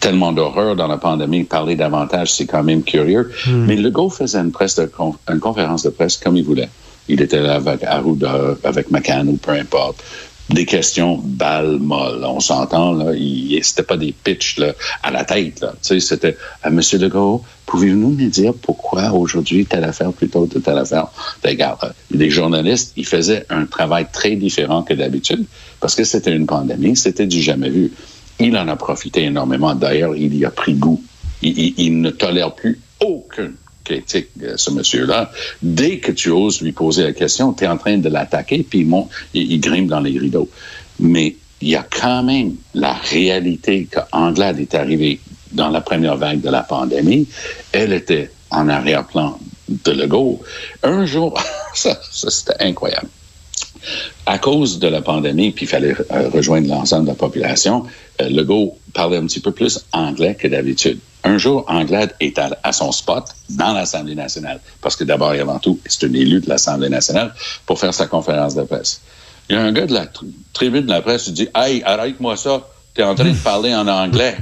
tellement 0.00 0.32
d'horreur 0.32 0.74
dans 0.76 0.88
la 0.88 0.96
pandémie. 0.98 1.44
Parler 1.44 1.76
d'avantage, 1.76 2.32
c'est 2.32 2.46
quand 2.46 2.62
même 2.62 2.82
curieux. 2.82 3.30
Mais 3.48 3.76
Legault 3.76 4.10
faisait 4.10 4.38
une, 4.38 4.52
presse 4.52 4.76
de 4.76 4.86
con- 4.86 5.16
une 5.28 5.40
conférence 5.40 5.82
de 5.84 5.90
presse 5.90 6.16
comme 6.16 6.36
il 6.36 6.44
voulait. 6.44 6.68
Il 7.08 7.20
était 7.20 7.40
là 7.40 7.54
avec 7.54 7.82
Arruda, 7.84 8.56
avec 8.64 8.90
McCann 8.90 9.28
ou 9.28 9.36
peu 9.36 9.52
importe 9.52 10.02
des 10.52 10.66
questions 10.66 11.20
balles 11.22 11.78
molles. 11.78 12.24
On 12.24 12.40
s'entend, 12.40 12.92
là. 12.92 13.12
C'était 13.62 13.82
pas 13.82 13.96
des 13.96 14.12
pitchs, 14.12 14.58
là, 14.58 14.72
à 15.02 15.10
la 15.10 15.24
tête, 15.24 15.60
là. 15.60 15.72
Tu 15.82 15.88
sais, 15.88 16.00
c'était, 16.00 16.36
à 16.62 16.70
Monsieur 16.70 16.98
Legault, 16.98 17.42
pouvez-vous 17.66 17.96
nous 17.98 18.28
dire 18.28 18.52
pourquoi 18.54 19.12
aujourd'hui 19.12 19.64
telle 19.66 19.84
affaire 19.84 20.12
plutôt 20.12 20.46
que 20.46 20.58
telle 20.58 20.78
affaire? 20.78 21.08
Ben, 21.42 21.50
regarde, 21.50 21.78
euh, 21.84 21.88
les 22.10 22.30
journalistes, 22.30 22.92
ils 22.96 23.06
faisaient 23.06 23.46
un 23.50 23.64
travail 23.66 24.06
très 24.12 24.36
différent 24.36 24.82
que 24.82 24.94
d'habitude 24.94 25.44
parce 25.80 25.94
que 25.94 26.04
c'était 26.04 26.34
une 26.34 26.46
pandémie, 26.46 26.96
c'était 26.96 27.26
du 27.26 27.40
jamais 27.40 27.70
vu. 27.70 27.92
Il 28.38 28.56
en 28.56 28.68
a 28.68 28.76
profité 28.76 29.22
énormément. 29.24 29.74
D'ailleurs, 29.74 30.16
il 30.16 30.34
y 30.36 30.44
a 30.44 30.50
pris 30.50 30.74
goût. 30.74 31.02
Il, 31.42 31.58
il- 31.58 31.74
il 31.78 32.00
ne 32.00 32.10
tolère 32.10 32.54
plus 32.54 32.80
aucune 33.00 33.54
critique, 33.84 34.28
euh, 34.42 34.54
ce 34.56 34.70
monsieur-là. 34.70 35.30
Dès 35.62 35.98
que 35.98 36.12
tu 36.12 36.30
oses 36.30 36.60
lui 36.60 36.72
poser 36.72 37.04
la 37.04 37.12
question, 37.12 37.52
tu 37.52 37.64
es 37.64 37.66
en 37.66 37.78
train 37.78 37.98
de 37.98 38.08
l'attaquer, 38.08 38.62
puis 38.68 38.80
il, 38.80 38.86
monte, 38.86 39.10
il, 39.34 39.60
dans 39.86 40.00
les 40.00 40.18
rideaux. 40.18 40.48
Mais 41.00 41.36
il 41.60 41.68
y 41.68 41.76
a 41.76 41.86
quand 41.88 42.22
même 42.22 42.56
la 42.74 42.92
réalité 42.92 43.88
qu'Anglade 43.90 44.58
est 44.58 44.74
arrivée 44.74 45.20
dans 45.52 45.68
la 45.68 45.80
première 45.80 46.16
vague 46.16 46.40
de 46.40 46.50
la 46.50 46.62
pandémie. 46.62 47.28
Elle 47.72 47.92
était 47.92 48.30
en 48.50 48.68
arrière-plan 48.68 49.38
de 49.68 49.92
Legault. 49.92 50.40
Un 50.82 51.06
jour, 51.06 51.40
ça, 51.74 52.00
ça 52.10 52.30
c'était 52.30 52.60
incroyable 52.60 53.08
à 54.26 54.38
cause 54.38 54.78
de 54.78 54.88
la 54.88 55.02
pandémie, 55.02 55.50
puis 55.50 55.66
il 55.66 55.68
fallait 55.68 55.94
euh, 56.12 56.28
rejoindre 56.30 56.68
l'ensemble 56.68 57.04
de 57.04 57.10
la 57.10 57.14
population, 57.16 57.84
euh, 58.20 58.28
Legault 58.28 58.78
parlait 58.92 59.16
un 59.16 59.26
petit 59.26 59.40
peu 59.40 59.52
plus 59.52 59.80
anglais 59.92 60.34
que 60.34 60.48
d'habitude. 60.48 60.98
Un 61.24 61.38
jour, 61.38 61.64
Anglade 61.68 62.14
est 62.18 62.38
à, 62.38 62.58
à 62.62 62.72
son 62.72 62.90
spot 62.90 63.24
dans 63.50 63.72
l'Assemblée 63.72 64.16
nationale, 64.16 64.60
parce 64.80 64.96
que 64.96 65.04
d'abord 65.04 65.32
et 65.34 65.40
avant 65.40 65.58
tout, 65.58 65.78
c'est 65.86 66.06
un 66.06 66.14
élu 66.14 66.40
de 66.40 66.48
l'Assemblée 66.48 66.88
nationale, 66.88 67.32
pour 67.64 67.78
faire 67.78 67.94
sa 67.94 68.06
conférence 68.06 68.54
de 68.54 68.62
presse. 68.62 69.00
Il 69.48 69.56
y 69.56 69.58
a 69.58 69.62
un 69.62 69.72
gars 69.72 69.86
de 69.86 69.92
la 69.92 70.06
tri- 70.06 70.26
tribune 70.52 70.86
de 70.86 70.90
la 70.90 71.00
presse 71.00 71.24
qui 71.24 71.32
dit 71.32 71.48
«Hey, 71.54 71.82
arrête-moi 71.84 72.36
ça, 72.36 72.68
t'es 72.94 73.02
en 73.02 73.14
train 73.14 73.30
de 73.30 73.36
parler 73.36 73.74
en 73.74 73.86
anglais.» 73.88 74.36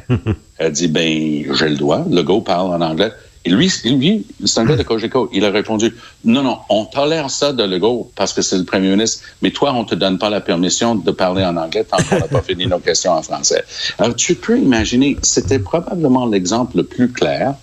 Elle 0.58 0.72
dit 0.72 0.88
«Ben, 0.88 1.44
j'ai 1.54 1.68
le 1.68 1.76
droit, 1.76 2.04
Legault 2.10 2.42
parle 2.42 2.72
en 2.74 2.80
anglais.» 2.80 3.10
Et 3.44 3.50
lui, 3.50 3.72
lui 3.84 4.26
c'est 4.44 4.60
un 4.60 4.64
gars 4.66 4.76
de 4.76 4.82
Cogeco. 4.82 5.30
Il 5.32 5.44
a 5.44 5.50
répondu, 5.50 5.94
non, 6.24 6.42
non, 6.42 6.58
on 6.68 6.84
tolère 6.84 7.30
ça 7.30 7.52
de 7.52 7.62
Legault 7.64 8.10
parce 8.14 8.32
que 8.32 8.42
c'est 8.42 8.58
le 8.58 8.64
premier 8.64 8.90
ministre, 8.90 9.22
mais 9.40 9.50
toi, 9.50 9.72
on 9.72 9.84
te 9.84 9.94
donne 9.94 10.18
pas 10.18 10.28
la 10.28 10.40
permission 10.40 10.94
de 10.94 11.10
parler 11.10 11.44
en 11.44 11.56
anglais 11.56 11.84
tant 11.84 11.96
qu'on 11.96 12.18
n'a 12.18 12.28
pas 12.28 12.42
fini 12.46 12.66
nos 12.66 12.80
questions 12.80 13.12
en 13.12 13.22
français. 13.22 13.64
Alors, 13.98 14.14
tu 14.14 14.34
peux 14.34 14.58
imaginer, 14.58 15.16
c'était 15.22 15.58
probablement 15.58 16.26
l'exemple 16.26 16.76
le 16.78 16.84
plus 16.84 17.10
clair 17.10 17.54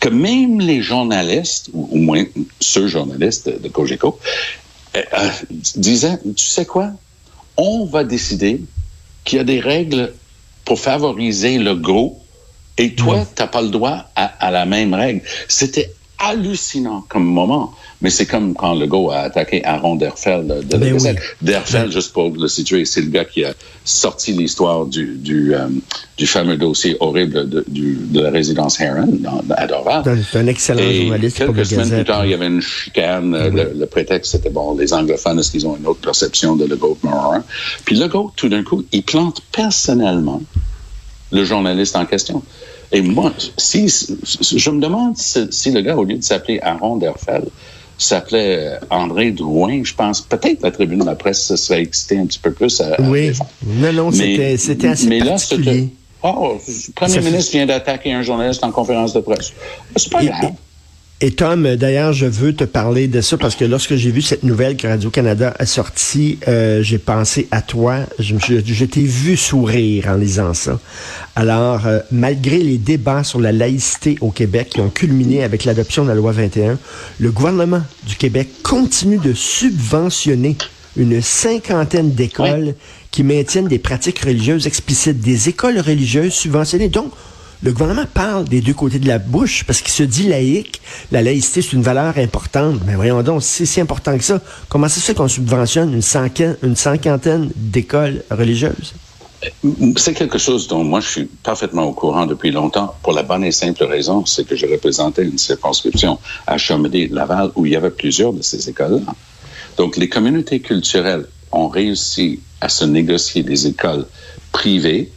que 0.00 0.08
même 0.10 0.60
les 0.60 0.82
journalistes, 0.82 1.70
ou 1.72 1.88
au 1.90 1.96
moins 1.96 2.24
ceux 2.60 2.88
journalistes 2.88 3.48
de 3.48 3.68
Cogeco, 3.68 4.18
euh, 4.96 5.02
euh, 5.18 5.28
disait, 5.76 6.18
tu 6.36 6.46
sais 6.46 6.66
quoi? 6.66 6.90
On 7.56 7.86
va 7.86 8.04
décider 8.04 8.60
qu'il 9.24 9.38
y 9.38 9.40
a 9.40 9.44
des 9.44 9.60
règles 9.60 10.12
pour 10.64 10.78
favoriser 10.78 11.58
le 11.58 11.74
et 12.78 12.94
toi, 12.94 13.18
Mm. 13.18 13.26
tu 13.36 13.42
n'as 13.42 13.48
pas 13.48 13.62
le 13.62 13.68
droit 13.68 14.06
à, 14.16 14.24
à 14.40 14.50
la 14.50 14.66
même 14.66 14.94
règle. 14.94 15.22
C'était 15.48 15.92
hallucinant 16.18 17.04
comme 17.08 17.24
moment. 17.24 17.72
Mais 18.02 18.10
c'est 18.10 18.26
comme 18.26 18.54
quand 18.54 18.74
Legault 18.74 19.10
a 19.10 19.20
attaqué 19.20 19.64
Aaron 19.64 19.96
Derfeld 19.96 20.46
de, 20.46 20.62
de 20.62 20.72
la 20.72 20.78
Ben 20.78 20.92
Gazette. 20.92 21.16
oui. 21.18 21.46
Derfeld, 21.48 21.90
juste 21.90 22.12
pour 22.12 22.30
le 22.30 22.48
situer, 22.48 22.84
c'est 22.84 23.00
le 23.00 23.06
gars 23.08 23.24
qui 23.24 23.44
a 23.44 23.54
sorti 23.84 24.32
l'histoire 24.32 24.84
du, 24.84 25.16
du, 25.16 25.54
euh, 25.54 25.68
du 26.18 26.26
fameux 26.26 26.56
dossier 26.58 26.96
horrible 27.00 27.48
de, 27.48 27.64
du- 27.66 27.98
de 28.10 28.20
la 28.20 28.30
résidence 28.30 28.78
Heron 28.80 29.08
à 29.56 29.66
Dorval. 29.66 30.02
C'est 30.30 30.38
un 30.38 30.46
excellent 30.48 30.80
Et 30.82 31.02
journaliste 31.02 31.44
pour 31.44 31.54
quelques 31.54 31.66
semaines 31.66 31.90
plus 31.90 32.04
tard, 32.04 32.26
il 32.26 32.32
y 32.32 32.34
avait 32.34 32.46
une 32.48 32.60
chicane. 32.60 33.34
euh, 33.34 33.50
Le, 33.50 33.72
le 33.78 33.86
prétexte, 33.86 34.32
c'était 34.32 34.50
bon, 34.50 34.76
les 34.76 34.92
anglophones, 34.92 35.38
est-ce 35.38 35.50
qu'ils 35.52 35.66
ont 35.66 35.76
une 35.76 35.86
autre 35.86 36.00
perception 36.00 36.56
de 36.56 36.66
Legault 36.66 36.98
Morin? 37.02 37.42
Puis 37.86 37.96
Legault, 37.96 38.32
tout 38.36 38.48
d'un 38.50 38.62
coup, 38.64 38.84
il 38.92 39.02
plante 39.02 39.40
personnellement 39.50 40.42
le 41.34 41.44
journaliste 41.44 41.96
en 41.96 42.06
question. 42.06 42.42
Et 42.92 43.02
moi, 43.02 43.32
si, 43.58 43.88
je 43.88 44.70
me 44.70 44.80
demande 44.80 45.16
si, 45.16 45.46
si 45.50 45.70
le 45.72 45.80
gars, 45.82 45.96
au 45.96 46.04
lieu 46.04 46.16
de 46.16 46.22
s'appeler 46.22 46.60
Aaron 46.62 46.96
Derfeld, 46.96 47.48
s'appelait 47.98 48.58
euh, 48.58 48.78
André 48.90 49.30
Drouin, 49.30 49.82
je 49.84 49.94
pense 49.94 50.20
peut-être 50.20 50.62
la 50.62 50.70
tribune 50.70 50.98
de 51.00 51.04
la 51.04 51.14
presse 51.14 51.44
se 51.46 51.56
serait 51.56 51.82
excitée 51.82 52.18
un 52.18 52.26
petit 52.26 52.38
peu 52.40 52.52
plus 52.52 52.80
à, 52.80 52.94
à 52.94 53.00
Oui. 53.02 53.28
défendre. 53.28 53.50
Non, 53.66 53.92
non, 53.92 54.12
c'était 54.12 54.52
assez 54.52 55.06
mais 55.08 55.20
là, 55.20 55.26
particulier. 55.32 55.72
c'était- 55.72 55.88
Oh, 56.26 56.56
le 56.66 56.92
premier 56.94 57.12
Ça 57.12 57.20
fait- 57.20 57.30
ministre 57.30 57.52
vient 57.52 57.66
d'attaquer 57.66 58.12
un 58.12 58.22
journaliste 58.22 58.64
en 58.64 58.70
conférence 58.72 59.12
de 59.12 59.20
presse. 59.20 59.52
C'est 59.96 60.10
pas 60.10 60.22
Et- 60.22 60.26
grave. 60.26 60.52
Et 61.20 61.30
Tom, 61.30 61.76
d'ailleurs, 61.76 62.12
je 62.12 62.26
veux 62.26 62.54
te 62.54 62.64
parler 62.64 63.06
de 63.06 63.20
ça 63.20 63.38
parce 63.38 63.54
que 63.54 63.64
lorsque 63.64 63.94
j'ai 63.94 64.10
vu 64.10 64.20
cette 64.20 64.42
nouvelle 64.42 64.76
que 64.76 64.88
Radio-Canada 64.88 65.54
a 65.58 65.64
sortie, 65.64 66.38
euh, 66.48 66.82
j'ai 66.82 66.98
pensé 66.98 67.46
à 67.52 67.62
toi. 67.62 68.00
Je 68.18 68.84
t'ai 68.84 69.02
vu 69.02 69.36
sourire 69.36 70.08
en 70.08 70.16
lisant 70.16 70.54
ça. 70.54 70.80
Alors, 71.36 71.86
euh, 71.86 72.00
malgré 72.10 72.58
les 72.58 72.78
débats 72.78 73.22
sur 73.22 73.40
la 73.40 73.52
laïcité 73.52 74.18
au 74.20 74.32
Québec 74.32 74.70
qui 74.74 74.80
ont 74.80 74.90
culminé 74.90 75.44
avec 75.44 75.64
l'adoption 75.64 76.02
de 76.02 76.08
la 76.08 76.16
loi 76.16 76.32
21, 76.32 76.78
le 77.20 77.30
gouvernement 77.30 77.82
du 78.06 78.16
Québec 78.16 78.48
continue 78.64 79.18
de 79.18 79.34
subventionner 79.34 80.56
une 80.96 81.22
cinquantaine 81.22 82.12
d'écoles 82.12 82.74
qui 83.12 83.22
maintiennent 83.22 83.68
des 83.68 83.78
pratiques 83.78 84.18
religieuses 84.18 84.66
explicites, 84.66 85.20
des 85.20 85.48
écoles 85.48 85.78
religieuses 85.78 86.32
subventionnées. 86.32 86.88
Donc, 86.88 87.12
le 87.64 87.72
gouvernement 87.72 88.04
parle 88.12 88.44
des 88.44 88.60
deux 88.60 88.74
côtés 88.74 88.98
de 88.98 89.08
la 89.08 89.18
bouche 89.18 89.64
parce 89.64 89.80
qu'il 89.80 89.90
se 89.90 90.02
dit 90.02 90.28
laïque. 90.28 90.82
La 91.10 91.22
laïcité, 91.22 91.62
c'est 91.62 91.72
une 91.72 91.82
valeur 91.82 92.18
importante. 92.18 92.80
Mais 92.86 92.94
voyons 92.94 93.22
donc, 93.22 93.42
c'est 93.42 93.64
si 93.64 93.80
important 93.80 94.16
que 94.18 94.22
ça, 94.22 94.38
comment 94.68 94.86
ça 94.86 95.00
se 95.00 95.06
fait 95.06 95.14
qu'on 95.14 95.28
subventionne 95.28 95.94
une 95.94 96.76
cinquantaine, 96.76 97.50
d'écoles 97.56 98.22
religieuses? 98.30 98.94
C'est 99.96 100.12
quelque 100.12 100.36
chose 100.36 100.68
dont 100.68 100.84
moi 100.84 101.00
je 101.00 101.08
suis 101.08 101.24
parfaitement 101.24 101.84
au 101.84 101.92
courant 101.92 102.26
depuis 102.26 102.50
longtemps 102.50 102.94
pour 103.02 103.14
la 103.14 103.22
bonne 103.22 103.44
et 103.44 103.52
simple 103.52 103.84
raison, 103.84 104.26
c'est 104.26 104.46
que 104.46 104.56
je 104.56 104.66
représentais 104.66 105.22
une 105.22 105.38
circonscription 105.38 106.18
à 106.46 106.58
Chaumédé-Laval 106.58 107.50
où 107.54 107.64
il 107.64 107.72
y 107.72 107.76
avait 107.76 107.90
plusieurs 107.90 108.34
de 108.34 108.42
ces 108.42 108.68
écoles-là. 108.68 109.12
Donc 109.78 109.96
les 109.96 110.08
communautés 110.10 110.60
culturelles 110.60 111.26
ont 111.50 111.68
réussi 111.68 112.40
à 112.60 112.68
se 112.68 112.84
négocier 112.84 113.42
des 113.42 113.66
écoles 113.66 114.06
privées 114.52 115.10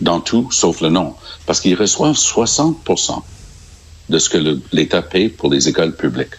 dans 0.00 0.20
tout 0.20 0.50
sauf 0.50 0.80
le 0.80 0.88
nom, 0.88 1.14
parce 1.46 1.60
qu'ils 1.60 1.74
reçoivent 1.74 2.16
60 2.16 2.76
de 4.08 4.18
ce 4.18 4.28
que 4.28 4.60
l'État 4.72 5.02
paye 5.02 5.28
pour 5.28 5.50
les 5.50 5.68
écoles 5.68 5.94
publiques. 5.94 6.34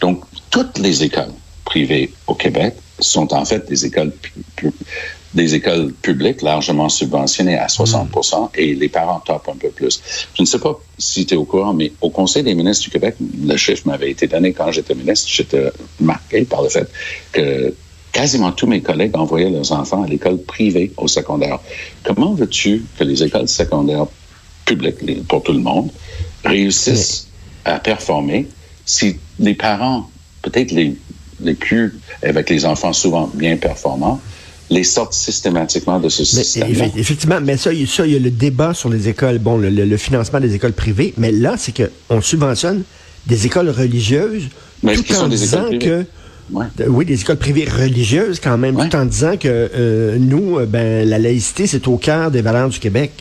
Donc, 0.00 0.24
toutes 0.50 0.78
les 0.78 1.02
écoles 1.02 1.32
privées 1.64 2.12
au 2.26 2.34
Québec 2.34 2.74
sont 2.98 3.32
en 3.34 3.44
fait 3.44 3.66
des 3.68 3.86
écoles, 3.86 4.12
des 5.34 5.62
publiques 6.02 6.42
largement 6.42 6.88
subventionnées 6.88 7.58
à 7.58 7.66
60% 7.66 8.50
et 8.54 8.74
les 8.74 8.88
parents 8.88 9.20
tapent 9.20 9.48
un 9.48 9.56
peu 9.56 9.70
plus. 9.70 10.00
Je 10.34 10.42
ne 10.42 10.46
sais 10.46 10.58
pas 10.58 10.78
si 10.96 11.26
tu 11.26 11.34
es 11.34 11.36
au 11.36 11.44
courant, 11.44 11.74
mais 11.74 11.92
au 12.00 12.10
Conseil 12.10 12.44
des 12.44 12.54
ministres 12.54 12.84
du 12.84 12.90
Québec, 12.90 13.16
le 13.20 13.56
chiffre 13.56 13.82
m'avait 13.86 14.10
été 14.10 14.26
donné 14.28 14.52
quand 14.52 14.70
j'étais 14.70 14.94
ministre. 14.94 15.28
J'étais 15.28 15.72
marqué 16.00 16.44
par 16.44 16.62
le 16.62 16.68
fait 16.68 16.88
que 17.32 17.74
quasiment 18.14 18.52
tous 18.52 18.66
mes 18.66 18.80
collègues 18.80 19.14
envoyaient 19.16 19.50
leurs 19.50 19.72
enfants 19.72 20.04
à 20.04 20.06
l'école 20.06 20.38
privée 20.38 20.92
au 20.96 21.08
secondaire. 21.08 21.58
Comment 22.04 22.32
veux-tu 22.32 22.84
que 22.96 23.04
les 23.04 23.22
écoles 23.22 23.48
secondaires 23.48 24.06
publiques, 24.64 25.26
pour 25.28 25.42
tout 25.42 25.52
le 25.52 25.58
monde, 25.58 25.90
réussissent 26.44 27.26
à 27.66 27.78
performer 27.78 28.46
si 28.86 29.16
les 29.38 29.54
parents, 29.54 30.08
peut-être 30.42 30.70
les, 30.70 30.94
les 31.42 31.54
plus, 31.54 31.98
avec 32.22 32.48
les 32.48 32.64
enfants 32.64 32.92
souvent 32.92 33.30
bien 33.34 33.56
performants, 33.56 34.20
les 34.70 34.84
sortent 34.84 35.12
systématiquement 35.12 35.98
de 35.98 36.08
ce 36.08 36.24
système. 36.24 36.70
effe- 36.70 36.92
effectivement, 36.96 37.40
mais 37.42 37.56
ça, 37.56 37.72
il 37.72 37.86
ça, 37.88 38.06
il 38.06 38.12
y 38.12 38.16
a 38.16 38.18
le 38.18 38.30
débat 38.30 38.72
sur 38.74 38.88
les 38.88 39.08
écoles, 39.08 39.38
bon, 39.38 39.58
le, 39.58 39.96
financement 39.96 40.40
des 40.40 40.54
écoles 40.54 40.72
privées, 40.72 41.12
mais 41.18 41.32
là, 41.32 41.56
c'est 41.58 41.74
qu'on 41.76 42.20
subventionne 42.20 42.84
des 43.26 43.44
écoles 43.46 43.70
religieuses 43.70 44.44
Mais 44.82 44.96
tout 44.96 45.12
sont 45.12 45.24
en 45.24 45.28
des 45.28 45.36
disant 45.36 45.68
que 45.80 46.06
Ouais. 46.52 46.66
Euh, 46.80 46.86
Oui, 46.88 47.04
des 47.04 47.20
écoles 47.20 47.38
privées 47.38 47.64
religieuses 47.66 48.38
quand 48.40 48.58
même, 48.58 48.76
Ouais. 48.76 48.88
tout 48.88 48.96
en 48.96 49.04
disant 49.06 49.36
que 49.36 49.48
euh, 49.48 50.18
nous, 50.18 50.58
euh, 50.58 50.66
ben, 50.66 51.08
la 51.08 51.18
laïcité, 51.18 51.66
c'est 51.66 51.86
au 51.88 51.96
cœur 51.96 52.30
des 52.30 52.42
valeurs 52.42 52.68
du 52.68 52.78
Québec. 52.78 53.12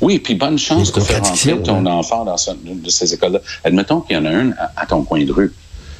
Oui, 0.00 0.18
puis 0.18 0.34
bonne 0.34 0.58
chance 0.58 0.92
de 0.92 1.00
faire 1.00 1.20
entrer 1.22 1.56
ton 1.62 1.86
hein. 1.86 1.90
enfant 1.92 2.24
dans 2.24 2.36
ce- 2.36 2.50
de 2.64 2.90
ces 2.90 3.14
écoles-là. 3.14 3.40
Admettons 3.64 4.00
qu'il 4.00 4.16
y 4.16 4.18
en 4.18 4.24
a 4.24 4.32
une 4.32 4.54
à, 4.58 4.72
à 4.76 4.86
ton 4.86 5.02
coin 5.02 5.24
de 5.24 5.32
rue. 5.32 5.52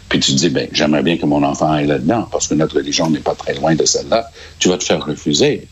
Puis 0.09 0.21
tu 0.21 0.33
te 0.33 0.37
dis, 0.39 0.49
ben, 0.51 0.69
j'aimerais 0.73 1.03
bien 1.03 1.17
que 1.17 1.27
mon 1.27 1.43
enfant 1.43 1.71
aille 1.73 1.87
là-dedans 1.87 2.29
parce 2.31 2.47
que 2.49 2.55
notre 2.55 2.77
religion 2.77 3.09
n'est 3.11 3.21
pas 3.21 3.35
très 3.35 3.55
loin 3.55 3.75
de 3.75 3.85
celle-là. 3.85 4.31
Tu 4.59 4.69
vas 4.69 4.77
te 4.79 4.85
faire 4.85 5.05
refuser. 5.05 5.67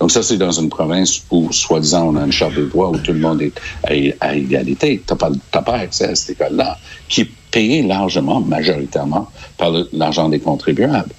Donc 0.00 0.12
ça, 0.12 0.22
c'est 0.22 0.36
dans 0.36 0.52
une 0.52 0.68
province 0.68 1.22
où, 1.30 1.50
soi-disant, 1.52 2.08
on 2.08 2.16
a 2.16 2.24
une 2.24 2.30
charte 2.32 2.54
de 2.54 2.64
bois 2.64 2.90
où 2.90 2.98
tout 2.98 3.12
le 3.12 3.18
monde 3.18 3.42
est 3.42 3.52
à, 3.84 4.26
à 4.28 4.34
égalité. 4.34 5.02
Tu 5.06 5.14
n'as 5.14 5.62
pas 5.62 5.74
accès 5.76 6.04
à 6.04 6.14
cette 6.14 6.30
école-là, 6.30 6.78
qui 7.08 7.28
est 7.48 7.50
payée 7.50 7.82
largement, 7.82 8.40
majoritairement, 8.40 9.28
par 9.56 9.72
l'argent 9.92 10.28
des 10.28 10.40
contribuables. 10.40 11.12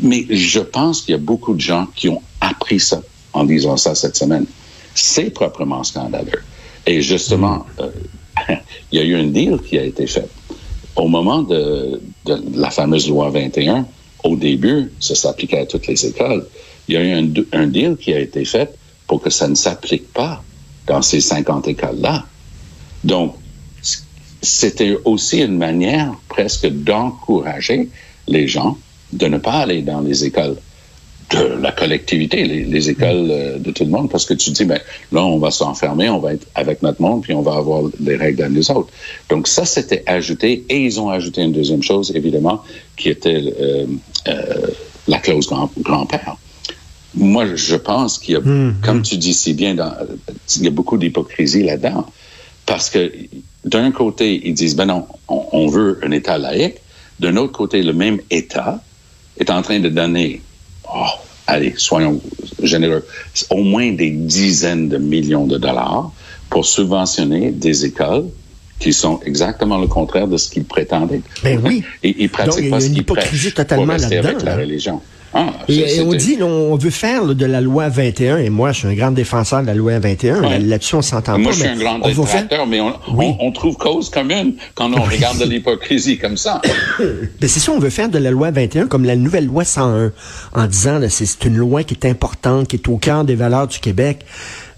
Mais 0.00 0.26
je 0.30 0.60
pense 0.60 1.02
qu'il 1.02 1.12
y 1.12 1.14
a 1.14 1.20
beaucoup 1.20 1.54
de 1.54 1.60
gens 1.60 1.86
qui 1.94 2.08
ont 2.08 2.22
appris 2.40 2.80
ça 2.80 3.02
en 3.32 3.44
disant 3.44 3.76
ça 3.76 3.94
cette 3.94 4.16
semaine. 4.16 4.46
C'est 4.94 5.30
proprement 5.30 5.82
scandaleux. 5.82 6.42
Et 6.86 7.02
justement, 7.02 7.66
euh, 7.80 7.88
il 8.92 8.98
y 8.98 9.02
a 9.02 9.04
eu 9.04 9.16
un 9.16 9.26
deal 9.26 9.58
qui 9.58 9.78
a 9.78 9.84
été 9.84 10.06
fait. 10.06 10.28
Au 10.96 11.08
moment 11.08 11.42
de, 11.42 12.00
de 12.26 12.42
la 12.54 12.70
fameuse 12.70 13.08
loi 13.08 13.30
21, 13.30 13.86
au 14.22 14.36
début, 14.36 14.92
ça 15.00 15.14
s'appliquait 15.14 15.60
à 15.60 15.66
toutes 15.66 15.86
les 15.86 16.06
écoles. 16.06 16.46
Il 16.88 16.94
y 16.94 16.96
a 16.96 17.02
eu 17.02 17.12
un, 17.12 17.28
un 17.52 17.66
deal 17.66 17.96
qui 17.96 18.14
a 18.14 18.20
été 18.20 18.44
fait 18.44 18.72
pour 19.06 19.20
que 19.20 19.30
ça 19.30 19.48
ne 19.48 19.54
s'applique 19.54 20.12
pas 20.12 20.42
dans 20.86 21.02
ces 21.02 21.20
50 21.20 21.68
écoles-là. 21.68 22.24
Donc, 23.02 23.36
c'était 24.44 24.96
aussi 25.04 25.40
une 25.40 25.58
manière 25.58 26.12
presque 26.28 26.68
d'encourager 26.68 27.88
les 28.28 28.46
gens 28.46 28.78
de 29.12 29.26
ne 29.26 29.38
pas 29.38 29.52
aller 29.52 29.82
dans 29.82 30.00
les 30.00 30.24
écoles 30.24 30.56
de 31.30 31.42
la 31.60 31.72
collectivité, 31.72 32.44
les, 32.44 32.64
les 32.64 32.90
écoles 32.90 33.28
euh, 33.30 33.58
de 33.58 33.70
tout 33.70 33.84
le 33.84 33.90
monde, 33.90 34.10
parce 34.10 34.26
que 34.26 34.34
tu 34.34 34.50
dis, 34.50 34.64
ben, 34.66 34.78
là, 35.10 35.24
on 35.24 35.38
va 35.38 35.50
s'enfermer, 35.50 36.10
on 36.10 36.18
va 36.18 36.34
être 36.34 36.46
avec 36.54 36.82
notre 36.82 37.00
monde, 37.00 37.22
puis 37.22 37.32
on 37.32 37.40
va 37.40 37.54
avoir 37.54 37.82
les 37.98 38.16
règles 38.16 38.42
à 38.42 38.48
nous 38.48 38.70
autres. 38.70 38.92
Donc 39.30 39.48
ça, 39.48 39.64
c'était 39.64 40.02
ajouté, 40.06 40.64
et 40.68 40.84
ils 40.84 41.00
ont 41.00 41.08
ajouté 41.08 41.42
une 41.42 41.52
deuxième 41.52 41.82
chose, 41.82 42.12
évidemment, 42.14 42.62
qui 42.96 43.08
était 43.08 43.42
euh, 43.58 43.86
euh, 44.28 44.66
la 45.08 45.18
clause 45.18 45.46
grand- 45.46 45.70
grand-père. 45.80 46.36
Moi, 47.14 47.46
je 47.54 47.76
pense 47.76 48.18
qu'il 48.18 48.34
y 48.34 48.36
a, 48.36 48.40
comme 48.82 49.02
tu 49.02 49.16
dis 49.16 49.34
si 49.34 49.54
bien, 49.54 49.74
dans, 49.74 49.92
il 50.56 50.64
y 50.64 50.66
a 50.66 50.70
beaucoup 50.70 50.98
d'hypocrisie 50.98 51.62
là-dedans. 51.62 52.06
Parce 52.66 52.90
que 52.90 53.12
d'un 53.64 53.90
côté, 53.90 54.40
ils 54.44 54.54
disent, 54.54 54.76
ben 54.76 54.86
non, 54.86 55.06
on, 55.28 55.66
veut 55.68 56.00
un 56.02 56.10
État 56.10 56.38
laïque. 56.38 56.76
D'un 57.20 57.36
autre 57.36 57.52
côté, 57.52 57.82
le 57.82 57.92
même 57.92 58.20
État 58.30 58.82
est 59.38 59.50
en 59.50 59.62
train 59.62 59.80
de 59.80 59.88
donner, 59.88 60.42
oh, 60.92 61.06
allez, 61.46 61.74
soyons 61.76 62.20
généreux, 62.62 63.06
au 63.50 63.62
moins 63.62 63.92
des 63.92 64.10
dizaines 64.10 64.88
de 64.88 64.98
millions 64.98 65.46
de 65.46 65.58
dollars 65.58 66.12
pour 66.50 66.66
subventionner 66.66 67.50
des 67.50 67.84
écoles 67.84 68.28
qui 68.78 68.92
sont 68.92 69.20
exactement 69.24 69.78
le 69.78 69.86
contraire 69.86 70.26
de 70.28 70.36
ce 70.36 70.50
qu'ils 70.50 70.64
prétendaient. 70.64 71.22
Ben 71.42 71.60
oui. 71.64 71.82
Et 72.02 72.14
ils 72.18 72.28
pratiquent 72.28 72.70
Donc, 72.70 72.80
il 72.80 72.82
y 72.82 72.84
a 72.84 72.86
une 72.86 72.96
hypocrisie 72.96 73.52
totalement 73.52 73.86
là-dedans, 73.96 74.28
avec 74.28 74.42
la 74.42 74.56
là. 74.56 74.62
religion. 74.62 75.00
Ah, 75.36 75.52
Et, 75.66 76.00
on 76.00 76.12
dit, 76.14 76.38
on 76.42 76.76
veut 76.76 76.90
faire 76.90 77.24
là, 77.24 77.34
de 77.34 77.44
la 77.44 77.60
loi 77.60 77.88
21, 77.88 78.38
et 78.38 78.50
moi, 78.50 78.70
je 78.70 78.78
suis 78.80 78.86
un 78.88 78.94
grand 78.94 79.10
défenseur 79.10 79.62
de 79.62 79.66
la 79.66 79.74
loi 79.74 79.98
21. 79.98 80.40
Ouais. 80.44 80.58
Là-dessus, 80.60 80.94
on 80.94 81.02
s'entend 81.02 81.38
Moi, 81.40 81.50
pas. 81.50 81.56
je 81.56 81.62
suis 81.62 81.68
un 81.68 81.76
grand 81.76 82.00
faire- 82.00 82.14
détracteur, 82.24 82.66
mais 82.68 82.78
on, 82.80 82.92
Oui. 83.12 83.34
on, 83.40 83.48
on 83.48 83.50
trouve 83.50 83.76
cause 83.76 84.10
commune 84.10 84.54
quand 84.76 84.92
on 84.92 85.02
regarde 85.10 85.38
de 85.38 85.44
l'hypocrisie 85.44 86.18
comme 86.18 86.36
ça. 86.36 86.62
Ben, 87.40 87.48
c'est 87.48 87.58
ça, 87.58 87.72
on 87.72 87.80
veut 87.80 87.90
faire 87.90 88.08
de 88.08 88.18
la 88.18 88.30
loi 88.30 88.52
21 88.52 88.86
comme 88.86 89.04
la 89.04 89.16
nouvelle 89.16 89.46
loi 89.46 89.64
101, 89.64 90.12
en 90.54 90.66
disant 90.68 91.00
c'est 91.08 91.26
c'est 91.26 91.44
une 91.46 91.56
loi 91.56 91.82
qui 91.82 91.94
est 91.94 92.06
importante, 92.06 92.68
qui 92.68 92.76
est 92.76 92.88
au 92.88 92.96
cœur 92.98 93.24
des 93.24 93.34
valeurs 93.34 93.66
du 93.66 93.80
Québec. 93.80 94.20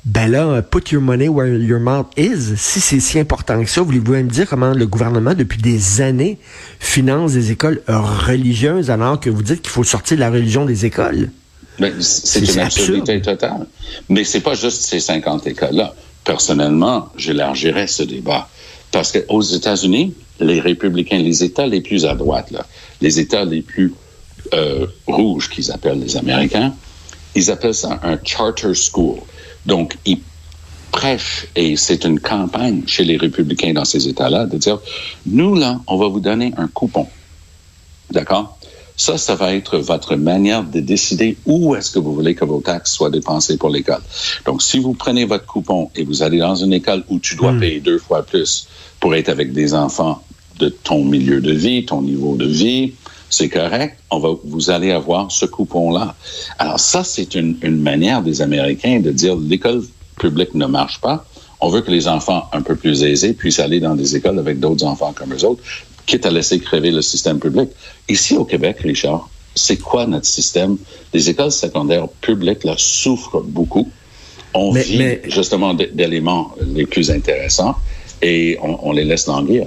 Ben 0.07 0.31
là, 0.31 0.63
put 0.63 0.93
your 0.93 1.03
money 1.03 1.29
where 1.29 1.49
your 1.49 1.81
mouth 1.81 2.07
is. 2.17 2.57
Si 2.57 2.79
c'est 2.79 3.01
si 3.01 3.19
important 3.19 3.61
que 3.61 3.69
ça, 3.69 3.83
voulez-vous 3.83 4.13
me 4.13 4.23
dire 4.23 4.49
comment 4.49 4.71
le 4.71 4.87
gouvernement, 4.87 5.35
depuis 5.35 5.61
des 5.61 6.01
années, 6.01 6.39
finance 6.79 7.33
des 7.33 7.51
écoles 7.51 7.83
religieuses 7.89 8.89
alors 8.89 9.19
que 9.19 9.29
vous 9.29 9.43
dites 9.43 9.63
qu'il 9.63 9.71
faut 9.71 9.83
sortir 9.83 10.17
de 10.17 10.21
la 10.21 10.31
religion 10.31 10.65
des 10.65 10.87
écoles? 10.87 11.31
Ben, 11.81 11.93
c'est 12.01 12.39
une 12.39 12.61
absurdité 12.61 13.21
totale. 13.21 13.67
Mais 14.09 14.23
c'est 14.23 14.41
pas 14.41 14.55
juste 14.55 14.83
ces 14.83 15.01
50 15.01 15.45
écoles-là. 15.49 15.93
Personnellement, 16.23 17.09
j'élargirais 17.17 17.89
ce 17.89 18.05
débat. 18.05 18.49
Parce 18.93 19.11
qu'aux 19.11 19.43
États-Unis, 19.43 20.15
les 20.39 20.61
républicains, 20.61 21.19
les 21.19 21.43
États 21.43 21.67
les 21.67 21.81
plus 21.81 22.07
à 22.07 22.15
droite, 22.15 22.53
là, 22.53 22.65
les 23.01 23.19
États 23.19 23.45
les 23.45 23.63
plus 23.63 23.93
euh, 24.55 24.87
rouges 25.09 25.51
qu'ils 25.51 25.73
appellent 25.73 25.99
les 25.99 26.17
Américains, 26.17 26.75
ils 27.35 27.51
appellent 27.51 27.75
ça 27.75 27.99
un 28.05 28.19
charter 28.23 28.73
school. 28.73 29.19
Donc, 29.67 29.99
ils 30.05 30.21
prêchent, 30.93 31.49
et 31.55 31.77
c'est 31.77 32.05
une 32.05 32.21
campagne 32.21 32.83
chez 32.87 33.05
les 33.05 33.17
républicains 33.17 33.73
dans 33.73 33.85
ces 33.85 34.09
États-là, 34.09 34.47
de 34.47 34.57
dire, 34.57 34.79
nous, 35.27 35.55
là, 35.55 35.81
on 35.87 35.99
va 35.99 36.09
vous 36.09 36.21
donner 36.21 36.53
un 36.57 36.69
coupon. 36.69 37.07
D'accord? 38.11 38.59
Ça, 38.97 39.19
ça 39.19 39.35
va 39.35 39.55
être 39.55 39.77
votre 39.77 40.17
manière 40.17 40.65
de 40.65 40.81
décider 40.81 41.37
où 41.45 41.75
est-ce 41.75 41.91
que 41.91 41.99
vous 41.99 42.15
voulez 42.15 42.35
que 42.35 42.47
vos 42.47 42.61
taxes 42.61 42.93
soient 42.93 43.11
dépensées 43.11 43.59
pour 43.59 43.69
l'école. 43.69 44.01
Donc, 44.47 44.63
si 44.63 44.79
vous 44.79 44.95
prenez 44.95 45.27
votre 45.27 45.45
coupon 45.45 45.91
et 45.95 46.03
vous 46.03 46.23
allez 46.23 46.39
dans 46.39 46.55
une 46.55 46.73
école 46.73 47.05
où 47.11 47.19
tu 47.19 47.37
dois 47.37 47.53
payer 47.53 47.81
deux 47.81 47.99
fois 47.99 48.23
plus 48.23 48.67
pour 48.99 49.15
être 49.15 49.29
avec 49.29 49.53
des 49.53 49.75
enfants 49.75 50.23
de 50.59 50.69
ton 50.69 51.05
milieu 51.05 51.41
de 51.41 51.53
vie, 51.53 51.85
ton 51.85 52.03
niveau 52.03 52.37
de 52.37 52.47
vie, 52.47 52.95
c'est 53.29 53.49
correct, 53.49 53.99
on 54.11 54.19
va, 54.19 54.31
vous 54.45 54.71
allez 54.71 54.93
avoir 54.93 55.31
ce 55.31 55.47
coupon-là. 55.47 56.15
Alors 56.59 56.81
ça, 56.81 57.05
c'est 57.05 57.35
une, 57.35 57.57
une 57.63 57.81
manière 57.81 58.23
des 58.23 58.41
Américains 58.41 59.01
de 59.01 59.11
dire 59.11 59.37
l'école 59.37 59.83
publique 60.19 60.55
ne 60.55 60.67
marche 60.67 61.01
pas. 61.01 61.27
On 61.61 61.69
veut 61.69 61.81
que 61.81 61.91
les 61.91 62.07
enfants 62.09 62.49
un 62.53 62.63
peu 62.63 62.77
plus 62.77 63.03
aisés 63.03 63.33
puissent 63.33 63.59
aller 63.59 63.81
dans 63.81 63.95
des 63.95 64.15
écoles 64.17 64.39
avec 64.39 64.61
d'autres 64.61 64.85
enfants 64.85 65.13
comme 65.15 65.35
eux 65.35 65.45
autres, 65.45 65.63
quitte 66.07 66.25
à 66.25 66.31
laisser 66.31 66.61
crever 66.61 66.91
le 66.91 67.03
système 67.03 67.39
public. 67.41 67.69
Ici 68.09 68.37
au 68.37 68.45
Québec, 68.45 68.77
Richard, 68.81 69.29
c'est 69.55 69.79
quoi 69.79 70.07
notre 70.07 70.27
système? 70.27 70.77
Les 71.13 71.29
écoles 71.29 71.51
secondaires 71.51 72.09
publiques 72.21 72.63
là, 72.65 72.75
souffrent 72.79 73.43
beaucoup. 73.43 73.89
On 74.55 74.73
Mais- 74.73 74.83
vit 74.83 74.99
mais- 74.99 75.23
justement 75.27 75.75
d'éléments 75.75 76.55
les 76.75 76.87
plus 76.87 77.11
intéressants 77.11 77.75
et 78.23 78.57
on, 78.63 78.79
on 78.89 78.93
les 78.93 79.05
laisse 79.05 79.27
languir. 79.27 79.67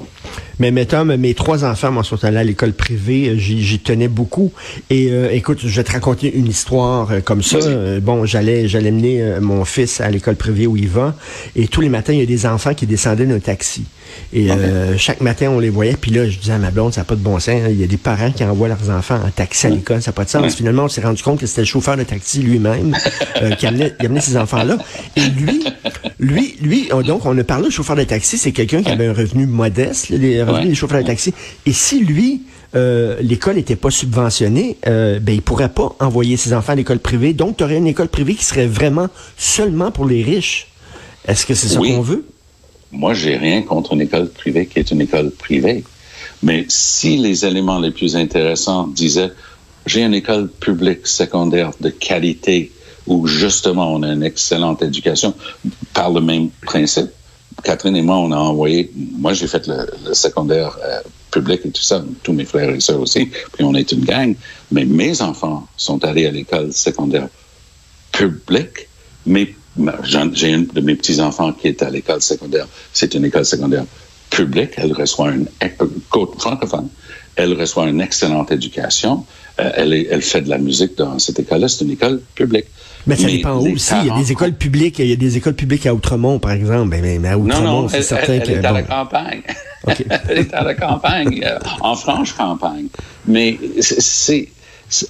Mais 0.60 0.72
mettons, 0.72 1.06
mes 1.06 1.34
trois 1.34 1.64
enfants, 1.64 1.90
moi, 1.92 2.04
sont 2.04 2.22
allés 2.26 2.38
à 2.38 2.44
l'école 2.44 2.74
privée. 2.74 3.30
euh, 3.30 3.36
J'y 3.38 3.80
tenais 3.80 4.10
beaucoup. 4.10 4.52
Et 4.90 5.08
euh, 5.10 5.30
écoute, 5.32 5.60
je 5.64 5.68
vais 5.70 5.84
te 5.86 5.92
raconter 5.94 6.36
une 6.36 6.48
histoire 6.48 7.10
euh, 7.12 7.20
comme 7.22 7.42
ça. 7.42 7.58
Euh, 7.58 8.02
bon, 8.02 8.26
j'allais 8.26 8.68
j'allais 8.68 8.92
mener 8.92 9.40
mon 9.40 9.64
fils 9.64 10.02
à 10.02 10.10
l'école 10.12 10.36
privée 10.36 10.68
où 10.68 10.76
il 10.76 10.90
va. 10.90 11.16
Et 11.56 11.68
tous 11.68 11.80
les 11.82 11.88
matins, 11.90 12.12
il 12.12 12.20
y 12.20 12.24
a 12.24 12.26
des 12.26 12.46
enfants 12.46 12.74
qui 12.74 12.86
descendaient 12.86 13.26
d'un 13.26 13.40
taxi. 13.40 13.86
Et 14.34 14.52
euh, 14.52 14.98
chaque 14.98 15.22
matin, 15.22 15.50
on 15.52 15.60
les 15.60 15.70
voyait. 15.70 15.96
Puis 15.96 16.12
là, 16.12 16.28
je 16.28 16.38
disais 16.40 16.52
à 16.54 16.58
ma 16.58 16.72
blonde, 16.72 16.94
ça 16.94 17.02
n'a 17.02 17.06
pas 17.06 17.16
de 17.16 17.22
bon 17.22 17.40
sens. 17.40 17.50
hein. 17.50 17.68
Il 17.70 17.80
y 17.80 17.84
a 17.84 17.88
des 17.88 17.96
parents 17.98 18.32
qui 18.32 18.44
envoient 18.44 18.68
leurs 18.68 18.90
enfants 18.90 19.20
en 19.26 19.30
taxi 19.30 19.68
à 19.68 19.70
l'école. 19.70 20.02
Ça 20.02 20.10
n'a 20.12 20.14
pas 20.16 20.26
de 20.26 20.30
sens. 20.30 20.42
Ouais. 20.44 20.50
Finalement, 20.50 20.84
on 20.86 20.88
s'est 20.90 21.02
rendu 21.02 21.22
compte 21.24 21.40
que 21.40 21.46
c'était 21.46 21.62
le 21.62 21.68
chauffeur 21.68 21.96
de 21.96 22.04
taxi 22.04 22.40
lui-même 22.42 22.98
qui 23.60 23.66
amenait, 23.68 23.94
ces 24.20 24.36
enfants-là. 24.36 24.78
Et 25.16 25.22
lui, 25.22 25.64
lui, 26.20 26.56
lui, 26.62 26.90
on- 26.92 27.02
donc, 27.02 27.26
on 27.26 27.38
a 27.38 27.44
parlé 27.44 27.68
au 27.68 27.72
chauffeur 27.72 27.96
de 27.96 28.04
taxi. 28.04 28.38
C'est 28.38 28.52
quelqu'un 28.52 28.82
qui 28.82 28.90
avait 28.92 29.08
un 29.08 29.14
revenu 29.14 29.46
modeste, 29.46 30.09
les 30.10 30.42
revenus 30.42 30.64
Ouais. 30.64 30.70
des 30.70 30.76
chauffeurs 30.76 31.02
de 31.02 31.08
taxi. 31.08 31.34
Et 31.66 31.74
si 31.74 32.00
lui, 32.04 32.42
euh, 32.76 33.18
l'école 33.22 33.56
n'était 33.56 33.76
pas 33.76 33.90
subventionnée, 33.92 34.78
euh, 34.88 35.20
ben, 35.20 35.34
il 35.36 35.42
pourrait 35.42 35.70
pas 35.70 35.96
envoyer 36.00 36.38
ses 36.38 36.54
enfants 36.54 36.74
à 36.74 36.76
l'école 36.76 37.00
privée. 37.00 37.34
Donc, 37.34 37.58
tu 37.58 37.64
aurais 37.64 37.78
une 37.78 37.88
école 37.88 38.10
privée 38.10 38.36
qui 38.36 38.46
serait 38.46 38.68
vraiment 38.68 39.08
seulement 39.38 39.92
pour 39.92 40.06
les 40.06 40.24
riches. 40.24 40.68
Est-ce 41.28 41.46
que 41.46 41.54
c'est 41.54 41.68
ça 41.70 41.80
Oui. 41.80 41.94
qu'on 41.96 42.02
veut? 42.02 42.26
Moi, 42.92 43.14
j'ai 43.14 43.38
rien 43.38 43.62
contre 43.62 43.94
une 43.94 44.02
école 44.02 44.30
privée 44.30 44.66
qui 44.66 44.80
est 44.80 44.90
une 44.92 45.02
école 45.02 45.32
privée. 45.32 45.84
Mais 46.42 46.66
si 46.70 47.18
les 47.18 47.46
éléments 47.46 47.80
les 47.80 47.92
plus 47.92 48.16
intéressants 48.16 48.88
disaient, 48.88 49.32
j'ai 49.86 50.02
une 50.04 50.14
école 50.14 50.50
publique 50.50 51.06
secondaire 51.08 51.72
de 51.82 51.90
qualité 51.90 52.72
où 53.08 53.28
justement 53.28 53.94
on 53.94 54.04
a 54.04 54.14
une 54.14 54.24
excellente 54.24 54.82
éducation 54.84 55.34
par 55.94 56.12
le 56.12 56.22
même 56.22 56.50
principe. 56.66 57.10
Catherine 57.64 57.96
et 57.96 58.02
moi, 58.02 58.18
on 58.18 58.32
a 58.32 58.38
envoyé, 58.38 58.92
moi 58.96 59.34
j'ai 59.34 59.48
fait 59.48 59.68
le, 59.68 60.14
secondaire 60.14 60.78
euh, 60.84 61.02
public 61.32 61.62
et 61.66 61.72
tout 61.72 61.82
ça, 61.82 62.04
tous 62.24 62.34
mes 62.34 62.46
frères 62.46 62.70
et 62.70 62.80
sœurs 62.80 63.02
aussi, 63.02 63.26
puis 63.26 63.64
on 63.64 63.74
est 63.76 63.92
une 63.92 64.06
gang, 64.06 64.36
mais 64.72 64.86
mes 64.86 65.22
enfants 65.22 65.68
sont 65.76 66.04
allés 66.04 66.26
à 66.26 66.32
l'école 66.32 66.72
secondaire 66.74 67.28
public, 68.12 68.88
mais 69.26 69.54
j'ai 70.04 70.50
une 70.50 70.66
de 70.68 70.82
mes 70.82 70.96
petits-enfants 70.96 71.54
qui 71.54 71.68
est 71.68 71.82
à 71.82 71.90
l'école 71.90 72.22
secondaire. 72.22 72.68
C'est 72.94 73.14
une 73.14 73.26
école 73.26 73.46
secondaire 73.46 73.86
publique. 74.30 74.72
Elle 74.78 74.94
reçoit 74.94 75.32
une 75.32 75.48
côte 76.10 76.40
francophone. 76.40 76.90
Elle 77.42 77.54
reçoit 77.60 77.88
une 77.88 78.02
excellente 78.02 78.52
éducation. 78.52 79.26
Euh, 79.60 79.72
elle, 79.76 79.94
est- 79.94 80.08
elle 80.12 80.22
fait 80.22 80.42
de 80.42 80.50
la 80.50 80.58
musique 80.58 80.98
dans 80.98 81.18
cette 81.20 81.40
école-là. 81.40 81.68
C'est 81.68 81.86
une 81.86 81.92
école 81.92 82.22
publique. 82.36 82.66
Mais 83.08 83.16
ça 83.16 83.28
dépend 83.28 83.60
les 83.60 83.72
où 83.72 83.76
aussi. 83.76 83.94
Il 84.02 84.08
y 84.08 84.12
a 84.12 84.18
des 84.18 84.32
écoles 84.32 84.54
publiques. 84.54 85.00
Il 85.00 85.08
y 85.08 85.14
a 85.14 85.16
des 85.16 85.38
écoles 85.38 85.54
publiques 85.56 85.86
à 85.86 85.94
Outremont, 85.94 86.38
par 86.40 86.52
exemple. 86.52 86.90
Ben, 86.90 87.02
mais, 87.02 87.18
mais 87.18 87.30
à 87.30 87.38
Outremont, 87.38 87.84
non, 87.84 87.90
c'est 87.90 88.02
certain 88.02 88.34
elle- 88.34 88.44
que. 88.44 88.52
elle 88.52 88.58
est 88.60 88.66
à 88.66 88.72
la 88.74 88.84
campagne. 88.84 89.42
Elle 90.28 90.38
est 90.40 90.54
à 90.54 90.64
la 90.64 90.74
campagne, 90.76 91.46
en 91.82 91.96
franche 91.96 92.34
campagne. 92.34 92.88
Mais 93.26 93.58
c'est- 93.80 94.50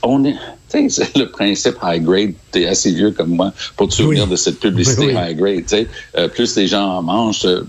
On 0.03 0.23
est, 0.25 0.33
tu 0.69 0.89
sais, 0.89 1.05
c'est 1.05 1.17
le 1.17 1.29
principe 1.31 1.75
high 1.81 2.03
grade, 2.03 2.33
t'es 2.51 2.67
assez 2.67 2.91
vieux 2.91 3.11
comme 3.11 3.29
moi 3.29 3.53
pour 3.77 3.87
te 3.87 3.93
souvenir 3.93 4.25
Oui. 4.25 4.29
de 4.31 4.35
cette 4.35 4.59
publicité 4.59 5.05
Oui, 5.07 5.13
oui. 5.15 5.31
high 5.31 5.37
grade. 5.37 5.87
Euh, 6.17 6.27
plus 6.27 6.55
les 6.57 6.67
gens 6.67 6.97
en 6.97 7.01
mangent, 7.01 7.45
euh, 7.45 7.61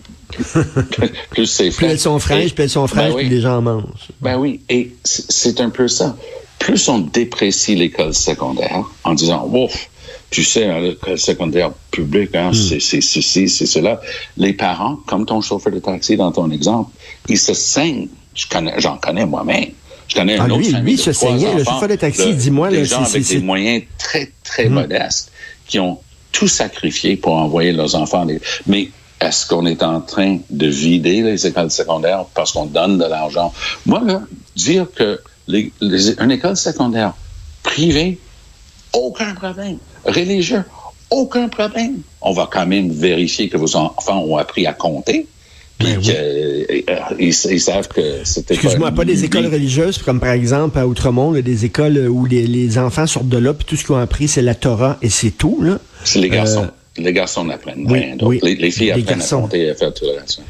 plus, 1.30 1.46
c'est 1.46 1.70
Plus 1.70 1.86
elles 1.86 1.98
sont 2.00 2.18
fraîches, 2.18 2.54
plus 2.54 2.64
elles 2.64 2.70
sont 2.70 2.86
fraîches, 2.86 3.10
Ben 3.10 3.16
oui. 3.16 3.26
plus 3.26 3.34
les 3.36 3.40
gens 3.40 3.60
mangent. 3.60 4.08
Ben 4.20 4.36
oui, 4.36 4.60
et 4.68 4.92
c'est 5.04 5.60
un 5.60 5.70
peu 5.70 5.88
ça. 5.88 6.16
Plus 6.58 6.88
on 6.88 6.98
déprécie 6.98 7.74
l'école 7.74 8.14
secondaire 8.14 8.84
en 9.04 9.14
disant, 9.14 9.48
ouf, 9.52 9.88
tu 10.30 10.44
sais, 10.44 10.66
hein, 10.66 10.80
l'école 10.80 11.18
secondaire 11.18 11.72
publique, 11.90 12.34
hein, 12.34 12.50
c'est 12.54 12.80
c'est 12.80 13.00
ceci, 13.00 13.48
c'est 13.48 13.66
cela. 13.66 14.00
Les 14.36 14.52
parents, 14.52 14.96
comme 15.06 15.26
ton 15.26 15.40
chauffeur 15.40 15.72
de 15.72 15.78
taxi 15.78 16.16
dans 16.16 16.30
ton 16.32 16.50
exemple, 16.50 16.90
ils 17.28 17.38
se 17.38 17.54
saignent. 17.54 18.08
Je 18.34 18.46
connais, 18.46 18.74
j'en 18.78 18.96
connais 18.98 19.26
moi-même. 19.26 19.70
Je 20.06 20.14
connais 20.14 20.36
Ah, 20.38 20.44
un 20.44 20.50
autre 20.50 20.58
lui, 20.58 20.70
famille 20.70 20.92
lui 20.94 20.96
de 20.96 21.00
se 21.02 21.10
trois 21.10 21.30
saignait. 21.30 21.54
Le 21.54 21.64
chauffeur 21.64 21.88
de 21.88 21.96
taxi, 21.96 22.34
dis-moi, 22.34 22.68
des 22.70 22.84
gens 22.84 23.02
avec 23.04 23.26
des 23.26 23.38
moyens 23.40 23.82
très, 23.98 24.30
très 24.44 24.68
modestes 24.68 25.30
qui 25.66 25.78
ont 25.78 25.98
tout 26.32 26.48
sacrifié 26.48 27.16
pour 27.16 27.34
envoyer 27.34 27.72
leurs 27.72 27.94
enfants. 27.94 28.26
Mais 28.66 28.90
est-ce 29.20 29.46
qu'on 29.46 29.66
est 29.66 29.82
en 29.82 30.00
train 30.00 30.38
de 30.50 30.66
vider 30.66 31.22
les 31.22 31.46
écoles 31.46 31.70
secondaires 31.70 32.24
parce 32.34 32.52
qu'on 32.52 32.66
donne 32.66 32.98
de 32.98 33.04
l'argent? 33.04 33.52
Moi, 33.86 34.00
là, 34.04 34.22
dire 34.56 34.86
que 34.94 35.20
les, 35.46 35.72
les- 35.80 36.18
une 36.20 36.30
école 36.30 36.56
secondaire 36.56 37.12
privée, 37.62 38.18
aucun 38.92 39.34
problème. 39.34 39.78
Religieux, 40.04 40.64
aucun 41.10 41.48
problème. 41.48 41.98
On 42.22 42.32
va 42.32 42.48
quand 42.50 42.66
même 42.66 42.90
vérifier 42.90 43.48
que 43.48 43.56
vos 43.56 43.76
enfants 43.76 44.20
ont 44.24 44.36
appris 44.36 44.66
à 44.66 44.72
compter. 44.72 45.26
Puis 45.78 45.88
Ben 45.88 45.96
oui. 45.98 46.02
qu'ils 46.04 46.14
euh, 46.16 46.94
ils, 47.18 47.28
ils 47.52 47.60
savent 47.60 47.88
que 47.88 48.22
c'était 48.24 48.54
Excuse-moi, 48.54 48.90
pas 48.92 49.04
des 49.06 49.24
écoles 49.24 49.46
religieuses, 49.46 49.98
comme 49.98 50.20
par 50.20 50.32
exemple 50.32 50.78
à 50.78 50.86
Outremont, 50.86 51.32
là, 51.32 51.40
des 51.40 51.64
écoles 51.64 52.06
où 52.08 52.26
les, 52.26 52.46
les 52.46 52.76
enfants 52.78 53.06
sortent 53.06 53.28
de 53.30 53.38
là, 53.38 53.54
puis 53.54 53.64
tout 53.64 53.76
ce 53.76 53.84
qu'ils 53.84 53.94
ont 53.94 53.98
appris, 53.98 54.28
c'est 54.28 54.42
la 54.42 54.54
Torah 54.54 54.98
et 55.00 55.08
c'est 55.08 55.30
tout. 55.30 55.62
Là. 55.62 55.78
C'est 56.04 56.18
les 56.20 56.28
garçons. 56.28 56.64
Euh, 56.64 56.70
les 57.02 57.12
garçons 57.12 57.44
n'apprennent 57.44 57.84
oui, 57.86 57.98
rien. 58.00 58.16
d'autre. 58.16 58.26
oui, 58.26 58.40
les, 58.42 58.54
les 58.54 58.70
filles 58.70 58.86
les 58.86 59.02
apprennent 59.02 59.18
garçons. 59.18 59.38
à 59.38 59.40
compter 59.42 59.62
et 59.66 59.70
à 59.70 59.74
faire 59.74 59.92
tout 59.92 60.04
le 60.04 60.20
reste. 60.20 60.42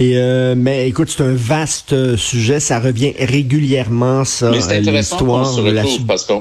Et 0.00 0.12
euh, 0.16 0.54
mais 0.56 0.88
écoute, 0.88 1.08
c'est 1.10 1.24
un 1.24 1.34
vaste 1.34 1.92
euh, 1.92 2.16
sujet, 2.16 2.60
ça 2.60 2.78
revient 2.78 3.14
régulièrement, 3.18 4.24
ça, 4.24 4.50
Mais 4.50 4.60
c'est 4.60 4.76
euh, 4.76 4.80
intéressant 4.80 5.18
qu'on 5.18 5.44
se 5.44 5.60
la 5.60 5.82
parce 6.06 6.24
que 6.24 6.34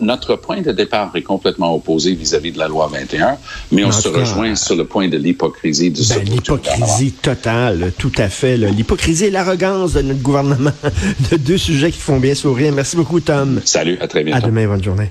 notre 0.00 0.36
point 0.36 0.62
de 0.62 0.72
départ 0.72 1.14
est 1.14 1.22
complètement 1.22 1.74
opposé 1.74 2.14
vis-à-vis 2.14 2.52
de 2.52 2.58
la 2.58 2.68
loi 2.68 2.88
21, 2.90 3.36
mais 3.70 3.84
on 3.84 3.92
se 3.92 4.08
cas, 4.08 4.20
rejoint 4.20 4.54
sur 4.54 4.76
le 4.76 4.86
point 4.86 5.08
de 5.08 5.18
l'hypocrisie 5.18 5.94
ce 5.94 6.14
Ben, 6.14 6.24
l'hypocrisie 6.24 7.12
totale, 7.12 7.92
tout 7.98 8.12
à 8.16 8.28
fait. 8.28 8.56
L'hypocrisie 8.56 9.26
et 9.26 9.30
l'arrogance 9.30 9.92
de 9.92 10.02
notre 10.02 10.22
gouvernement, 10.22 10.72
de 11.30 11.36
deux 11.36 11.58
sujets 11.58 11.90
qui 11.90 12.00
font 12.00 12.18
bien 12.18 12.34
sourire. 12.34 12.72
Merci 12.72 12.96
beaucoup, 12.96 13.20
Tom. 13.20 13.60
Salut, 13.64 13.98
à 14.00 14.08
très 14.08 14.24
bientôt. 14.24 14.42
À 14.42 14.48
demain, 14.48 14.66
bonne 14.66 14.82
journée. 14.82 15.10